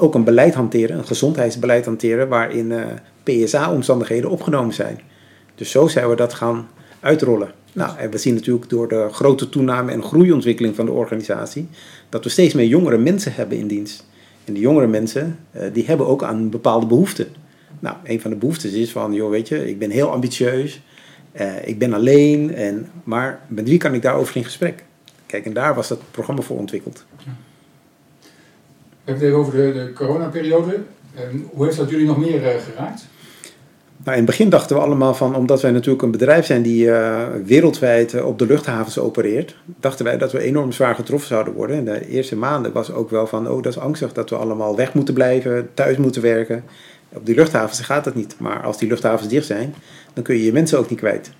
ook 0.00 0.14
een 0.14 0.24
beleid 0.24 0.54
hanteren, 0.54 0.98
een 0.98 1.06
gezondheidsbeleid 1.06 1.84
hanteren, 1.84 2.28
waarin 2.28 2.70
uh, 2.70 2.84
PSA-omstandigheden 3.22 4.30
opgenomen 4.30 4.74
zijn. 4.74 5.00
Dus 5.54 5.70
zo 5.70 5.86
zijn 5.86 6.08
we 6.08 6.16
dat 6.16 6.34
gaan 6.34 6.68
uitrollen. 7.00 7.52
Nou, 7.72 7.98
en 7.98 8.10
we 8.10 8.18
zien 8.18 8.34
natuurlijk 8.34 8.68
door 8.68 8.88
de 8.88 9.08
grote 9.10 9.48
toename 9.48 9.92
en 9.92 10.02
groeiontwikkeling 10.02 10.76
van 10.76 10.84
de 10.84 10.92
organisatie 10.92 11.68
dat 12.08 12.24
we 12.24 12.30
steeds 12.30 12.54
meer 12.54 12.66
jongere 12.66 12.98
mensen 12.98 13.32
hebben 13.34 13.58
in 13.58 13.66
dienst. 13.66 14.06
En 14.44 14.52
die 14.52 14.62
jongere 14.62 14.86
mensen, 14.86 15.38
uh, 15.56 15.62
die 15.72 15.84
hebben 15.84 16.06
ook 16.06 16.22
aan 16.22 16.50
bepaalde 16.50 16.86
behoeften. 16.86 17.26
Nou, 17.78 17.96
een 18.04 18.20
van 18.20 18.30
de 18.30 18.36
behoeftes 18.36 18.72
is 18.72 18.90
van, 18.90 19.12
joh, 19.12 19.30
weet 19.30 19.48
je, 19.48 19.68
ik 19.68 19.78
ben 19.78 19.90
heel 19.90 20.10
ambitieus, 20.10 20.82
uh, 21.40 21.66
ik 21.68 21.78
ben 21.78 21.92
alleen, 21.92 22.54
en, 22.54 22.88
maar 23.04 23.40
met 23.46 23.68
wie 23.68 23.78
kan 23.78 23.94
ik 23.94 24.02
daarover 24.02 24.36
in 24.36 24.44
gesprek? 24.44 24.84
Kijk, 25.26 25.44
en 25.44 25.52
daar 25.52 25.74
was 25.74 25.88
dat 25.88 26.00
programma 26.10 26.42
voor 26.42 26.58
ontwikkeld. 26.58 27.04
Hebben 29.08 29.26
het 29.26 29.34
even 29.34 29.46
over 29.46 29.72
de, 29.72 29.72
de 29.72 29.92
coronaperiode. 29.92 30.78
Hoe 31.50 31.64
heeft 31.64 31.76
dat 31.76 31.90
jullie 31.90 32.06
nog 32.06 32.18
meer 32.18 32.42
uh, 32.42 32.48
geraakt? 32.72 33.06
Nou, 33.96 34.10
in 34.10 34.16
het 34.16 34.24
begin 34.24 34.48
dachten 34.48 34.76
we 34.76 34.82
allemaal 34.82 35.14
van, 35.14 35.34
omdat 35.34 35.62
wij 35.62 35.70
natuurlijk 35.70 36.02
een 36.02 36.10
bedrijf 36.10 36.46
zijn 36.46 36.62
die 36.62 36.84
uh, 36.84 37.26
wereldwijd 37.44 38.12
uh, 38.12 38.26
op 38.26 38.38
de 38.38 38.46
luchthavens 38.46 38.98
opereert, 38.98 39.56
dachten 39.80 40.04
wij 40.04 40.18
dat 40.18 40.32
we 40.32 40.40
enorm 40.40 40.72
zwaar 40.72 40.94
getroffen 40.94 41.28
zouden 41.28 41.54
worden. 41.54 41.76
En 41.76 41.84
de 41.84 42.08
eerste 42.08 42.36
maanden 42.36 42.72
was 42.72 42.92
ook 42.92 43.10
wel 43.10 43.26
van, 43.26 43.48
oh 43.48 43.62
dat 43.62 43.72
is 43.72 43.78
angstig 43.78 44.12
dat 44.12 44.30
we 44.30 44.36
allemaal 44.36 44.76
weg 44.76 44.94
moeten 44.94 45.14
blijven, 45.14 45.68
thuis 45.74 45.96
moeten 45.96 46.22
werken. 46.22 46.64
Op 47.12 47.26
die 47.26 47.34
luchthavens 47.34 47.80
gaat 47.80 48.04
dat 48.04 48.14
niet, 48.14 48.34
maar 48.38 48.62
als 48.62 48.78
die 48.78 48.88
luchthavens 48.88 49.28
dicht 49.28 49.46
zijn, 49.46 49.74
dan 50.12 50.24
kun 50.24 50.34
je 50.34 50.44
je 50.44 50.52
mensen 50.52 50.78
ook 50.78 50.90
niet 50.90 50.98
kwijt. 50.98 51.30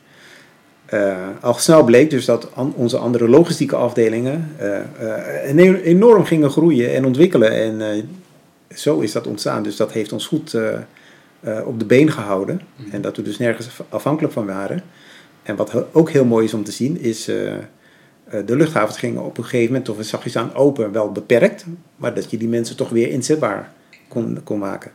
Uh, 0.94 1.16
al 1.40 1.54
snel 1.54 1.84
bleek 1.84 2.10
dus 2.10 2.24
dat 2.24 2.54
an 2.54 2.72
onze 2.76 2.96
andere 2.96 3.28
logistieke 3.28 3.76
afdelingen 3.76 4.54
uh, 4.60 4.78
uh, 5.54 5.84
enorm 5.84 6.24
gingen 6.24 6.50
groeien 6.50 6.94
en 6.94 7.04
ontwikkelen. 7.04 7.52
En 7.52 8.08
zo 8.74 9.00
is 9.00 9.12
dat 9.12 9.26
ontstaan. 9.26 9.62
Dus 9.62 9.76
dat 9.76 9.92
heeft 9.92 10.12
ons 10.12 10.26
goed 10.26 10.54
eh, 10.54 10.78
eh, 11.40 11.66
op 11.66 11.78
de 11.78 11.84
been 11.84 12.10
gehouden. 12.10 12.60
Mhm. 12.76 12.94
En 12.94 13.00
dat 13.00 13.16
we 13.16 13.22
dus 13.22 13.38
nergens 13.38 13.68
afhankelijk 13.88 14.32
van 14.32 14.46
waren. 14.46 14.82
En 15.42 15.56
wat 15.56 15.94
ook 15.94 16.10
heel 16.10 16.24
mooi 16.24 16.44
is 16.44 16.54
om 16.54 16.64
te 16.64 16.72
zien, 16.72 17.00
is 17.00 17.28
eh, 17.28 17.54
eh, 17.54 17.60
de 18.46 18.56
luchthavens 18.56 18.98
gingen 18.98 19.24
op 19.24 19.38
een 19.38 19.44
gegeven 19.44 19.66
moment, 19.66 19.88
of 19.88 19.96
zag 20.00 20.24
je 20.24 20.30
ze 20.30 20.38
aan 20.38 20.54
open, 20.54 20.92
wel 20.92 21.12
beperkt. 21.12 21.64
Maar 21.96 22.14
dat 22.14 22.30
je 22.30 22.36
die 22.36 22.48
mensen 22.48 22.76
toch 22.76 22.88
weer 22.88 23.08
inzetbaar 23.08 23.72
kon, 24.08 24.40
kon 24.44 24.58
maken. 24.58 24.90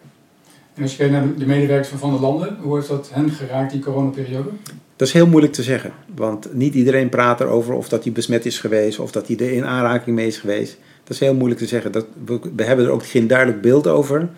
En 0.74 0.82
als 0.82 0.92
je 0.92 0.98
kijkt 0.98 1.14
naar 1.14 1.36
de 1.38 1.46
medewerkers 1.46 1.88
van 1.88 2.00
Van 2.00 2.12
der 2.12 2.22
Landen, 2.22 2.58
hoe 2.62 2.76
heeft 2.76 2.88
dat 2.88 3.10
hen 3.14 3.30
geraakt, 3.30 3.72
die 3.72 3.82
coronaperiode? 3.82 4.50
Dat 4.96 5.08
is 5.08 5.14
heel 5.14 5.28
moeilijk 5.28 5.54
te 5.54 5.64
zeggen. 5.64 5.92
Want 6.16 6.54
niet 6.54 6.74
iedereen 6.74 7.10
praat 7.10 7.42
erover 7.42 7.74
of 7.74 7.90
dat 7.90 8.04
hij 8.04 8.14
besmet 8.14 8.46
is 8.46 8.60
geweest 8.60 9.00
of 9.00 9.12
dat 9.12 9.28
hij 9.28 9.38
er 9.38 9.52
in 9.52 9.66
aanraking 9.66 10.16
mee 10.16 10.28
is 10.28 10.38
geweest. 10.38 10.78
Dat 11.04 11.14
is 11.14 11.20
heel 11.20 11.34
moeilijk 11.34 11.60
te 11.60 11.68
zeggen. 11.68 11.92
Dat, 11.92 12.06
we, 12.26 12.40
we 12.56 12.64
hebben 12.64 12.86
er 12.86 12.92
ook 12.92 13.06
geen 13.06 13.28
duidelijk 13.28 13.62
beeld 13.62 13.88
over. 13.88 14.30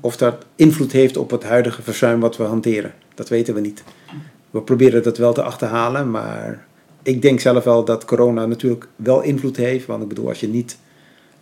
Of 0.00 0.16
dat 0.16 0.44
invloed 0.56 0.92
heeft 0.92 1.16
op 1.16 1.30
het 1.30 1.42
huidige 1.42 1.82
verzuim 1.82 2.20
wat 2.20 2.36
we 2.36 2.42
hanteren. 2.42 2.92
Dat 3.14 3.28
weten 3.28 3.54
we 3.54 3.60
niet. 3.60 3.82
We 4.50 4.62
proberen 4.62 5.02
dat 5.02 5.18
wel 5.18 5.32
te 5.32 5.42
achterhalen. 5.42 6.10
Maar 6.10 6.66
ik 7.02 7.22
denk 7.22 7.40
zelf 7.40 7.64
wel 7.64 7.84
dat 7.84 8.04
corona 8.04 8.46
natuurlijk 8.46 8.88
wel 8.96 9.22
invloed 9.22 9.56
heeft. 9.56 9.86
Want 9.86 10.02
ik 10.02 10.08
bedoel, 10.08 10.28
als 10.28 10.40
je 10.40 10.48
niet 10.48 10.78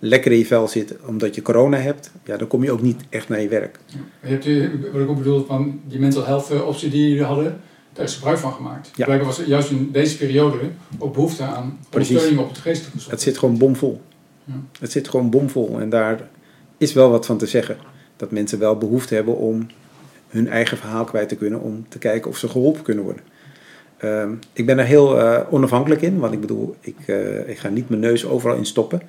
lekker 0.04 0.32
in 0.32 0.38
je 0.38 0.46
vel 0.46 0.68
zit 0.68 0.96
omdat 1.06 1.34
je 1.34 1.42
corona 1.42 1.76
hebt. 1.76 2.10
Ja, 2.24 2.36
dan 2.36 2.48
kom 2.48 2.64
je 2.64 2.72
ook 2.72 2.82
niet 2.82 3.02
echt 3.08 3.28
naar 3.28 3.40
je 3.40 3.48
werk. 3.48 3.78
Je 3.86 4.28
hebt, 4.28 4.46
eh, 4.46 4.68
wat 4.92 5.00
ik 5.00 5.08
ook 5.08 5.16
bedoel, 5.16 5.44
van 5.44 5.80
die 5.88 5.98
mental 5.98 6.24
health 6.24 6.50
eh, 6.50 6.66
optie 6.66 6.90
die 6.90 7.08
jullie 7.08 7.24
hadden, 7.24 7.60
daar 7.92 8.04
is 8.04 8.14
gebruik 8.14 8.38
van 8.38 8.52
gemaakt. 8.52 8.90
Ja. 8.94 9.04
Blijkbaar 9.04 9.28
was 9.28 9.38
er 9.38 9.46
juist 9.46 9.70
in 9.70 9.90
deze 9.92 10.16
periode 10.16 10.58
ook 10.98 11.14
behoefte 11.14 11.42
aan 11.42 11.78
ondersteuning 11.92 12.38
op 12.38 12.48
het 12.48 12.58
geestelijke 12.58 12.98
zorg. 12.98 13.10
Het 13.10 13.22
zit 13.22 13.38
gewoon 13.38 13.58
bomvol. 13.58 14.00
Ja. 14.44 14.54
Het 14.80 14.92
zit 14.92 15.08
gewoon 15.08 15.30
bomvol. 15.30 15.80
En 15.80 15.88
daar 15.88 16.28
is 16.78 16.92
wel 16.92 17.10
wat 17.10 17.26
van 17.26 17.38
te 17.38 17.46
zeggen. 17.46 17.76
Dat 18.16 18.30
mensen 18.30 18.58
wel 18.58 18.76
behoefte 18.76 19.14
hebben 19.14 19.36
om 19.36 19.66
hun 20.28 20.48
eigen 20.48 20.76
verhaal 20.76 21.04
kwijt 21.04 21.28
te 21.28 21.36
kunnen. 21.36 21.60
Om 21.60 21.84
te 21.88 21.98
kijken 21.98 22.30
of 22.30 22.36
ze 22.36 22.48
geholpen 22.48 22.82
kunnen 22.82 23.04
worden. 23.04 23.22
Ehm, 23.96 24.32
ik 24.52 24.66
ben 24.66 24.78
er 24.78 24.84
heel 24.84 25.18
eh, 25.20 25.40
onafhankelijk 25.50 26.02
in. 26.02 26.18
Want 26.18 26.32
ik 26.32 26.40
bedoel, 26.40 26.76
ik, 26.80 26.96
eh, 27.06 27.48
ik 27.48 27.58
ga 27.58 27.68
niet 27.68 27.88
mijn 27.88 28.00
neus 28.00 28.26
overal 28.26 28.56
in 28.56 28.66
stoppen. 28.66 29.02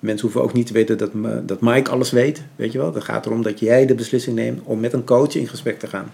Mensen 0.00 0.22
hoeven 0.22 0.42
ook 0.42 0.52
niet 0.52 0.66
te 0.66 0.72
weten 0.72 0.98
dat, 0.98 1.10
dat 1.48 1.60
Mike 1.60 1.90
alles 1.90 2.10
weet. 2.10 2.42
Weet 2.56 2.72
je 2.72 2.78
wel? 2.78 2.94
Het 2.94 3.04
gaat 3.04 3.26
erom 3.26 3.42
dat 3.42 3.60
jij 3.60 3.86
de 3.86 3.94
beslissing 3.94 4.36
neemt 4.36 4.60
om 4.64 4.80
met 4.80 4.92
een 4.92 5.04
coach 5.04 5.34
in 5.34 5.48
gesprek 5.48 5.78
te 5.78 5.86
gaan. 5.86 6.12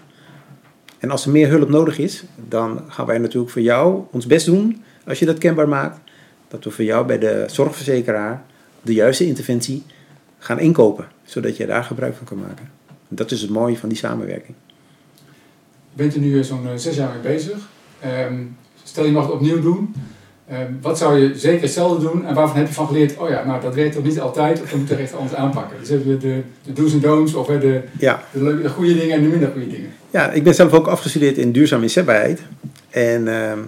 En 0.99 1.11
als 1.11 1.25
er 1.25 1.31
meer 1.31 1.49
hulp 1.49 1.69
nodig 1.69 1.97
is, 1.97 2.23
dan 2.49 2.81
gaan 2.87 3.05
wij 3.05 3.17
natuurlijk 3.17 3.51
voor 3.51 3.61
jou 3.61 4.03
ons 4.11 4.25
best 4.25 4.45
doen. 4.45 4.83
Als 5.05 5.19
je 5.19 5.25
dat 5.25 5.37
kenbaar 5.37 5.67
maakt 5.67 5.99
dat 6.47 6.63
we 6.63 6.71
voor 6.71 6.83
jou 6.83 7.05
bij 7.05 7.19
de 7.19 7.43
zorgverzekeraar 7.47 8.45
de 8.81 8.93
juiste 8.93 9.25
interventie 9.25 9.83
gaan 10.39 10.59
inkopen, 10.59 11.07
zodat 11.23 11.57
je 11.57 11.65
daar 11.65 11.83
gebruik 11.83 12.15
van 12.15 12.25
kan 12.25 12.37
maken. 12.37 12.69
Dat 13.07 13.31
is 13.31 13.41
het 13.41 13.49
mooie 13.49 13.77
van 13.77 13.89
die 13.89 13.97
samenwerking. 13.97 14.55
Bent 15.93 16.13
er 16.13 16.19
nu 16.19 16.39
eh, 16.39 16.43
zo'n 16.43 16.67
eh, 16.67 16.75
zes 16.75 16.95
jaar 16.95 17.13
mee 17.13 17.33
bezig. 17.33 17.69
Ehm, 17.99 18.43
stel 18.83 19.05
je 19.05 19.11
mag 19.11 19.25
het 19.25 19.33
opnieuw 19.33 19.61
doen. 19.61 19.93
Ehm, 20.49 20.71
wat 20.81 20.97
zou 20.97 21.19
je 21.19 21.31
zeker 21.35 21.61
hetzelfde 21.61 22.09
doen 22.09 22.25
en 22.25 22.33
waarvan 22.35 22.57
heb 22.57 22.67
je 22.67 22.73
van 22.73 22.87
geleerd, 22.87 23.17
oh 23.17 23.29
ja, 23.29 23.45
nou 23.45 23.61
dat 23.61 23.75
werkt 23.75 23.95
toch 23.95 24.03
niet 24.03 24.19
altijd, 24.19 24.61
of 24.61 24.71
we 24.71 24.77
moeten 24.77 24.95
er 24.95 25.01
echt 25.01 25.13
anders 25.15 25.35
aanpakken. 25.35 25.77
Dus 25.79 25.89
hebben 25.89 26.07
we 26.07 26.17
de, 26.17 26.41
de 26.63 26.73
do's 26.73 26.93
en 26.93 26.99
don'ts, 26.99 27.33
of 27.33 27.47
hè, 27.47 27.59
de, 27.59 27.81
Ja, 27.99 28.23
de, 28.31 28.43
leuke- 28.43 28.61
de 28.61 28.69
goede 28.69 28.93
dingen 28.95 29.15
en 29.15 29.21
de 29.23 29.27
minder 29.27 29.49
goede 29.51 29.67
dingen. 29.67 29.89
ja, 30.11 30.31
ik 30.31 30.43
ben 30.43 30.55
zelf 30.55 30.73
ook 30.73 30.87
afgestudeerd 30.87 31.37
in 31.37 31.51
duurzame 31.51 31.83
inzetbaarheid. 31.83 32.41
En 32.89 33.27
ehm, 33.27 33.59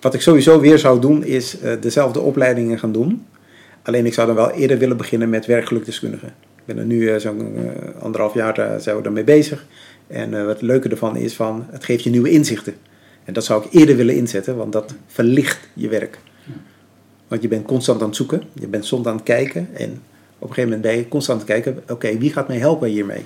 wat 0.00 0.14
ik 0.14 0.20
sowieso 0.20 0.60
weer 0.60 0.78
zou 0.78 1.00
doen, 1.00 1.24
is 1.24 1.60
eh, 1.60 1.72
dezelfde 1.80 2.20
opleidingen 2.20 2.78
gaan 2.78 2.92
doen. 2.92 3.26
Alleen 3.82 4.06
ik 4.06 4.14
zou 4.14 4.26
dan 4.26 4.36
wel 4.36 4.50
eerder 4.50 4.78
willen 4.78 4.96
beginnen 4.96 5.30
met 5.30 5.46
werkgelukdeskundigen. 5.46 6.28
Ik 6.28 6.64
ben 6.64 6.78
er 6.78 6.84
nu 6.84 7.08
eh, 7.08 7.16
zo'n 7.20 7.40
eh, 7.56 8.02
anderhalf 8.02 8.34
jaar 8.34 8.80
zijn 8.80 8.96
we 8.96 9.02
daarmee 9.02 9.24
bezig. 9.24 9.66
En 10.06 10.30
wat 10.30 10.52
het 10.54 10.62
leuke 10.62 10.88
ervan 10.88 11.16
is, 11.16 11.34
van, 11.34 11.66
het 11.70 11.84
geeft 11.84 12.04
je 12.04 12.10
nieuwe 12.10 12.30
inzichten. 12.30 12.74
En 13.26 13.32
dat 13.32 13.44
zou 13.44 13.64
ik 13.64 13.72
eerder 13.72 13.96
willen 13.96 14.16
inzetten, 14.16 14.56
want 14.56 14.72
dat 14.72 14.94
verlicht 15.06 15.68
je 15.74 15.88
werk. 15.88 16.18
Want 17.28 17.42
je 17.42 17.48
bent 17.48 17.66
constant 17.66 18.00
aan 18.00 18.06
het 18.06 18.16
zoeken, 18.16 18.42
je 18.52 18.66
bent 18.66 18.84
soms 18.84 19.06
aan 19.06 19.14
het 19.14 19.24
kijken. 19.24 19.68
En 19.72 19.90
op 20.38 20.48
een 20.48 20.54
gegeven 20.54 20.62
moment 20.62 20.82
ben 20.82 20.96
je 20.96 21.08
constant 21.08 21.40
aan 21.40 21.46
het 21.46 21.64
kijken, 21.64 21.82
oké, 21.88 22.18
wie 22.18 22.32
gaat 22.32 22.48
mij 22.48 22.58
helpen 22.58 22.88
hiermee? 22.88 23.22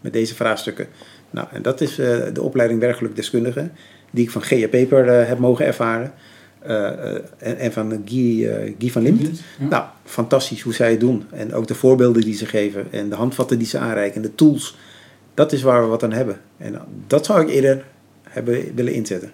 Met 0.00 0.12
deze 0.12 0.34
vraagstukken. 0.34 0.86
Nou, 1.30 1.46
en 1.52 1.62
dat 1.62 1.80
is 1.80 1.98
eh, 1.98 2.18
de 2.32 2.42
opleiding 2.42 2.80
werkgelukdeskundige, 2.80 3.70
die 4.10 4.24
ik 4.24 4.30
van 4.30 4.42
Gea 4.42 4.68
Peper 4.68 5.08
eh, 5.08 5.28
heb 5.28 5.38
mogen 5.38 5.66
ervaren. 5.66 6.12
Eh, 6.58 7.14
en, 7.38 7.58
en 7.58 7.72
van 7.72 8.02
Guy, 8.04 8.74
Guy 8.78 8.90
van. 8.90 9.04
Ja. 9.04 9.28
Nou, 9.58 9.84
fantastisch 10.04 10.62
hoe 10.62 10.74
zij 10.74 10.90
het 10.90 11.00
doen. 11.00 11.24
En 11.30 11.54
ook 11.54 11.66
de 11.66 11.74
voorbeelden 11.74 12.22
die 12.22 12.34
ze 12.34 12.46
geven 12.46 12.86
en 12.90 13.08
de 13.08 13.14
handvatten 13.14 13.58
die 13.58 13.66
ze 13.66 13.78
aanreiken 13.78 14.16
en 14.16 14.22
de 14.22 14.34
tools. 14.34 14.76
Dat 15.34 15.52
is 15.52 15.62
waar 15.62 15.82
we 15.82 15.88
wat 15.88 16.02
aan 16.02 16.12
hebben. 16.12 16.40
En 16.56 16.80
dat 17.06 17.26
zou 17.26 17.40
ik 17.40 17.48
eerder 17.48 17.84
hebben 18.32 18.74
willen 18.74 18.92
inzetten. 18.92 19.30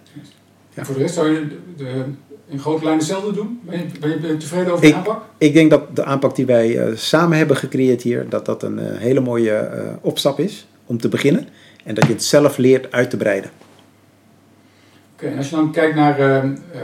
En 0.75 0.87
voor 0.87 0.95
de 0.95 1.01
rest 1.01 1.15
zou 1.15 1.29
je 1.33 1.47
de, 1.49 1.57
de- 1.85 2.05
in 2.51 2.59
grote 2.59 2.83
lijnen 2.85 2.99
hetzelfde 2.99 3.33
doen? 3.33 3.61
Ben 3.63 3.79
je, 3.79 3.85
ben 4.01 4.29
je, 4.29 4.37
tevreden 4.37 4.69
over 4.73 4.81
de 4.83 4.89
Ik- 4.89 4.95
aanpak? 4.95 5.23
Ik 5.39 5.53
denk 5.53 5.71
dat 5.71 5.97
de 5.97 6.05
aanpak 6.05 6.37
die 6.37 6.47
wij 6.47 6.79
eh, 6.79 6.97
samen 6.97 7.39
hebben 7.39 7.57
gecreëerd 7.57 8.03
hier, 8.03 8.29
dat 8.29 8.47
dat 8.47 8.63
een 8.63 8.79
eh, 8.79 8.99
hele 8.99 9.21
mooie 9.21 9.53
eh, 9.55 9.83
opstap 10.01 10.39
is 10.41 10.67
om 10.87 10.99
te 10.99 11.09
beginnen. 11.09 11.49
En 11.85 11.95
dat 11.95 12.07
je 12.07 12.13
het 12.13 12.25
zelf 12.25 12.57
leert 12.57 12.93
uit 12.93 13.11
te 13.11 13.17
breiden. 13.17 13.51
Oké, 15.15 15.27
en 15.27 15.37
als 15.37 15.49
je 15.49 15.57
dan 15.57 15.73
kijkt 15.73 15.95
naar 15.95 16.43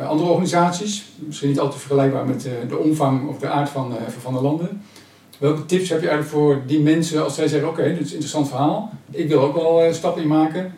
andere 0.09 0.29
organisaties, 0.29 1.05
misschien 1.27 1.49
niet 1.49 1.59
altijd 1.59 1.81
vergelijkbaar 1.81 2.27
met 2.27 2.49
de 2.69 2.77
omvang 2.79 3.29
of 3.29 3.39
de 3.39 3.49
aard 3.49 3.69
van, 3.69 3.95
van 4.21 4.33
der 4.33 4.43
Landen. 4.43 4.83
Welke 5.39 5.67
tips 5.67 5.89
heb 5.89 6.01
je 6.01 6.09
eigenlijk 6.09 6.37
voor 6.37 6.63
die 6.67 6.81
mensen 6.81 7.25
als 7.25 7.35
zij 7.35 7.49
zeggen, 7.49 7.69
oké, 7.69 7.83
dit 7.83 7.93
is 7.93 7.99
een 8.07 8.13
interessant 8.13 8.49
verhaal, 8.49 8.93
ik 9.11 9.29
wil 9.29 9.41
ook 9.41 9.55
wel 9.55 9.93
stappen 9.93 10.23
in 10.23 10.29
maken. 10.29 10.75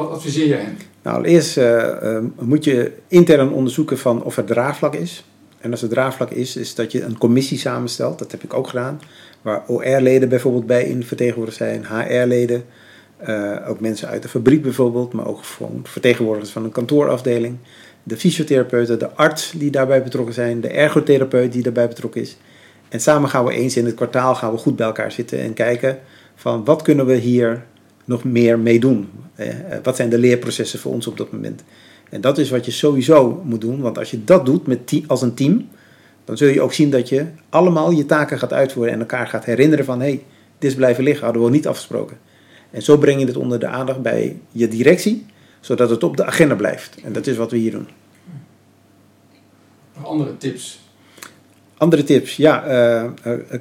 Wat 0.00 0.10
adviseer 0.10 0.46
je 0.46 0.54
hen? 0.54 0.78
Nou, 1.02 1.16
allereerst 1.16 1.56
eh, 1.56 2.16
eh, 2.16 2.24
moet 2.38 2.64
je 2.64 2.92
intern 3.08 3.52
onderzoeken 3.52 3.98
van 3.98 4.22
of 4.22 4.36
er 4.36 4.44
draagvlak 4.44 4.94
is. 4.94 5.24
En 5.58 5.70
als 5.70 5.82
er 5.82 5.88
draagvlak 5.88 6.30
is, 6.30 6.56
is 6.56 6.74
dat 6.74 6.92
je 6.92 7.02
een 7.02 7.18
commissie 7.18 7.58
samenstelt. 7.58 8.18
Dat 8.18 8.30
heb 8.30 8.42
ik 8.42 8.54
ook 8.54 8.68
gedaan. 8.68 9.00
Waar 9.42 9.62
OR-leden 9.66 10.28
bijvoorbeeld 10.28 10.66
bij 10.66 10.84
in 10.84 11.04
vertegenwoordigd 11.04 11.56
zijn, 11.56 11.86
HR-leden. 11.86 12.64
eh, 13.16 13.56
ook 13.68 13.80
mensen 13.80 14.08
uit 14.08 14.22
de 14.22 14.28
fabriek 14.28 14.62
bijvoorbeeld, 14.62 15.12
maar 15.12 15.26
ook 15.26 15.40
vertegenwoordigers 15.82 16.50
van 16.50 16.64
een 16.64 16.72
kantoorafdeling. 16.72 17.56
De 18.02 18.16
fysiotherapeuten, 18.16 18.98
de 18.98 19.10
arts 19.10 19.52
die 19.56 19.70
daarbij 19.70 20.02
betrokken 20.02 20.34
zijn, 20.34 20.60
de 20.60 20.68
ergotherapeut 20.68 21.52
die 21.52 21.62
daarbij 21.62 21.88
betrokken 21.88 22.20
is. 22.20 22.36
En 22.88 23.00
samen 23.00 23.28
gaan 23.28 23.44
we 23.44 23.52
eens 23.52 23.76
in 23.76 23.86
het 23.86 23.94
kwartaal 23.94 24.34
gaan 24.34 24.52
we 24.52 24.58
goed 24.58 24.76
bij 24.76 24.86
elkaar 24.86 25.12
zitten 25.12 25.40
en 25.40 25.52
kijken 25.52 25.98
van 26.34 26.64
wat 26.64 26.82
kunnen 26.82 27.06
we 27.06 27.14
hier 27.14 27.62
nog 28.10 28.24
meer 28.24 28.58
mee 28.58 28.80
doen. 28.80 29.08
Eh, 29.34 29.48
wat 29.82 29.96
zijn 29.96 30.10
de 30.10 30.18
leerprocessen 30.18 30.78
voor 30.78 30.92
ons 30.92 31.06
op 31.06 31.16
dat 31.16 31.32
moment? 31.32 31.62
En 32.08 32.20
dat 32.20 32.38
is 32.38 32.50
wat 32.50 32.64
je 32.64 32.70
sowieso 32.70 33.42
moet 33.44 33.60
doen, 33.60 33.80
want 33.80 33.98
als 33.98 34.10
je 34.10 34.24
dat 34.24 34.46
doet 34.46 34.66
met 34.66 35.02
als 35.06 35.22
een 35.22 35.34
team, 35.34 35.68
dan 36.24 36.36
zul 36.36 36.48
je 36.48 36.60
ook 36.60 36.72
zien 36.72 36.90
dat 36.90 37.08
je 37.08 37.26
allemaal 37.48 37.90
je 37.90 38.06
taken 38.06 38.38
gaat 38.38 38.52
uitvoeren 38.52 38.92
en 38.92 39.00
elkaar 39.00 39.26
gaat 39.26 39.44
herinneren 39.44 39.84
van 39.84 40.00
hé, 40.00 40.06
hey, 40.06 40.22
dit 40.58 40.70
is 40.70 40.76
blijven 40.76 41.04
liggen, 41.04 41.24
hadden 41.24 41.44
we 41.44 41.50
niet 41.50 41.66
afgesproken. 41.66 42.18
En 42.70 42.82
zo 42.82 42.98
breng 42.98 43.20
je 43.20 43.26
het 43.26 43.36
onder 43.36 43.58
de 43.58 43.66
aandacht 43.66 44.02
bij 44.02 44.36
je 44.50 44.68
directie, 44.68 45.26
zodat 45.60 45.90
het 45.90 46.02
op 46.02 46.16
de 46.16 46.24
agenda 46.24 46.54
blijft. 46.54 46.96
En 47.04 47.12
dat 47.12 47.26
is 47.26 47.36
wat 47.36 47.50
we 47.50 47.56
hier 47.56 47.70
doen. 47.70 47.88
Nog 49.96 50.06
andere 50.06 50.36
tips? 50.36 50.80
Andere 51.76 52.04
tips, 52.04 52.36
ja, 52.36 52.64
eh, 52.64 53.04
eh, 53.04 53.12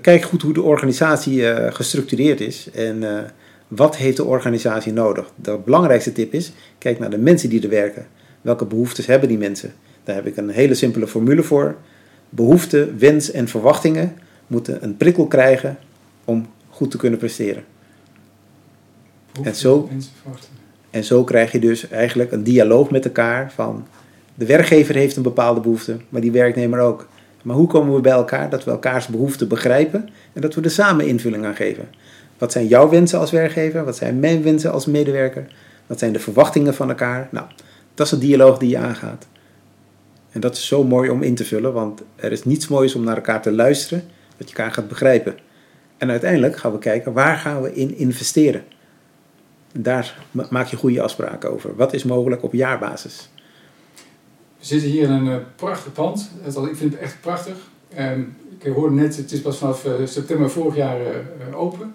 kijk 0.01 0.23
goed 0.23 0.41
hoe 0.41 0.53
de 0.53 0.61
organisatie 0.61 1.49
eh, 1.49 1.73
gestructureerd 1.73 2.41
is 2.41 2.69
en 2.71 3.17
eh, 3.17 3.23
wat 3.69 3.97
heeft 3.97 4.17
de 4.17 4.23
organisatie 4.23 4.93
nodig. 4.93 5.31
De 5.35 5.59
belangrijkste 5.65 6.11
tip 6.11 6.33
is, 6.33 6.51
kijk 6.77 6.99
naar 6.99 7.09
de 7.09 7.17
mensen 7.17 7.49
die 7.49 7.63
er 7.63 7.69
werken. 7.69 8.07
Welke 8.41 8.65
behoeftes 8.65 9.05
hebben 9.05 9.29
die 9.29 9.37
mensen? 9.37 9.73
Daar 10.03 10.15
heb 10.15 10.25
ik 10.25 10.37
een 10.37 10.49
hele 10.49 10.73
simpele 10.73 11.07
formule 11.07 11.43
voor. 11.43 11.75
Behoeften, 12.29 12.99
wens 12.99 13.31
en 13.31 13.47
verwachtingen 13.47 14.17
moeten 14.47 14.83
een 14.83 14.97
prikkel 14.97 15.27
krijgen 15.27 15.77
om 16.25 16.47
goed 16.69 16.91
te 16.91 16.97
kunnen 16.97 17.19
presteren. 17.19 17.63
Behoeften, 19.31 19.55
zo-. 19.55 19.89
En 20.89 21.03
zo 21.03 21.23
krijg 21.23 21.51
je 21.51 21.59
dus 21.59 21.89
eigenlijk 21.89 22.31
een 22.31 22.43
dialoog 22.43 22.91
met 22.91 23.05
elkaar 23.05 23.51
van 23.51 23.87
de 24.35 24.45
werkgever 24.45 24.95
heeft 24.95 25.15
een 25.15 25.23
bepaalde 25.23 25.59
behoefte, 25.59 25.97
maar 26.09 26.21
die 26.21 26.31
werknemer 26.31 26.79
ook. 26.79 27.07
Maar 27.41 27.55
hoe 27.55 27.67
komen 27.67 27.95
we 27.95 28.01
bij 28.01 28.11
elkaar 28.11 28.49
dat 28.49 28.63
we 28.63 28.71
elkaars 28.71 29.07
behoeften 29.07 29.47
begrijpen 29.47 30.09
en 30.33 30.41
dat 30.41 30.55
we 30.55 30.61
er 30.61 30.71
samen 30.71 31.07
invulling 31.07 31.45
aan 31.45 31.55
geven? 31.55 31.87
Wat 32.39 32.51
zijn 32.51 32.67
jouw 32.67 32.89
wensen 32.89 33.19
als 33.19 33.31
werkgever? 33.31 33.85
Wat 33.85 33.95
zijn 33.97 34.19
mijn 34.19 34.43
wensen 34.43 34.71
als 34.71 34.85
medewerker? 34.85 35.47
Wat 35.87 35.99
zijn 35.99 36.13
de 36.13 36.19
verwachtingen 36.19 36.73
van 36.73 36.89
elkaar? 36.89 37.27
Nou, 37.31 37.47
dat 37.93 38.05
is 38.05 38.11
een 38.11 38.19
dialoog 38.19 38.57
die 38.57 38.69
je 38.69 38.77
aangaat. 38.77 39.27
En 40.31 40.39
dat 40.39 40.55
is 40.55 40.67
zo 40.67 40.83
mooi 40.83 41.09
om 41.09 41.21
in 41.23 41.35
te 41.35 41.45
vullen, 41.45 41.73
want 41.73 42.01
er 42.15 42.31
is 42.31 42.43
niets 42.43 42.67
moois 42.67 42.95
om 42.95 43.03
naar 43.03 43.15
elkaar 43.15 43.41
te 43.41 43.51
luisteren, 43.51 44.03
dat 44.37 44.49
je 44.49 44.55
elkaar 44.55 44.73
gaat 44.73 44.87
begrijpen. 44.87 45.37
En 45.97 46.09
uiteindelijk 46.09 46.57
gaan 46.57 46.71
we 46.71 46.77
kijken 46.77 47.13
waar 47.13 47.37
gaan 47.37 47.61
we 47.61 47.73
in 47.73 47.97
investeren. 47.97 48.63
Daar 49.71 50.17
ma- 50.31 50.47
maak 50.49 50.67
je 50.67 50.77
goede 50.77 51.01
afspraken 51.01 51.51
over. 51.51 51.75
Wat 51.75 51.93
is 51.93 52.03
mogelijk 52.03 52.43
op 52.43 52.53
jaarbasis? 52.53 53.29
We 54.59 54.65
zitten 54.65 54.89
hier 54.89 55.03
in 55.03 55.11
een 55.11 55.31
eh, 55.31 55.37
prachtig 55.55 55.93
pand. 55.93 56.29
Ik 56.45 56.75
vind 56.75 56.93
het 56.93 57.01
echt 57.01 57.21
prachtig. 57.21 57.55
Ehm, 57.95 58.21
ik 58.59 58.73
hoorde 58.73 58.95
net, 58.95 59.17
het 59.17 59.31
is 59.31 59.41
pas 59.41 59.57
vanaf 59.57 59.85
eh, 59.85 59.91
september 60.05 60.49
vorig 60.49 60.75
jaar 60.75 60.99
eh, 61.01 61.59
open. 61.59 61.93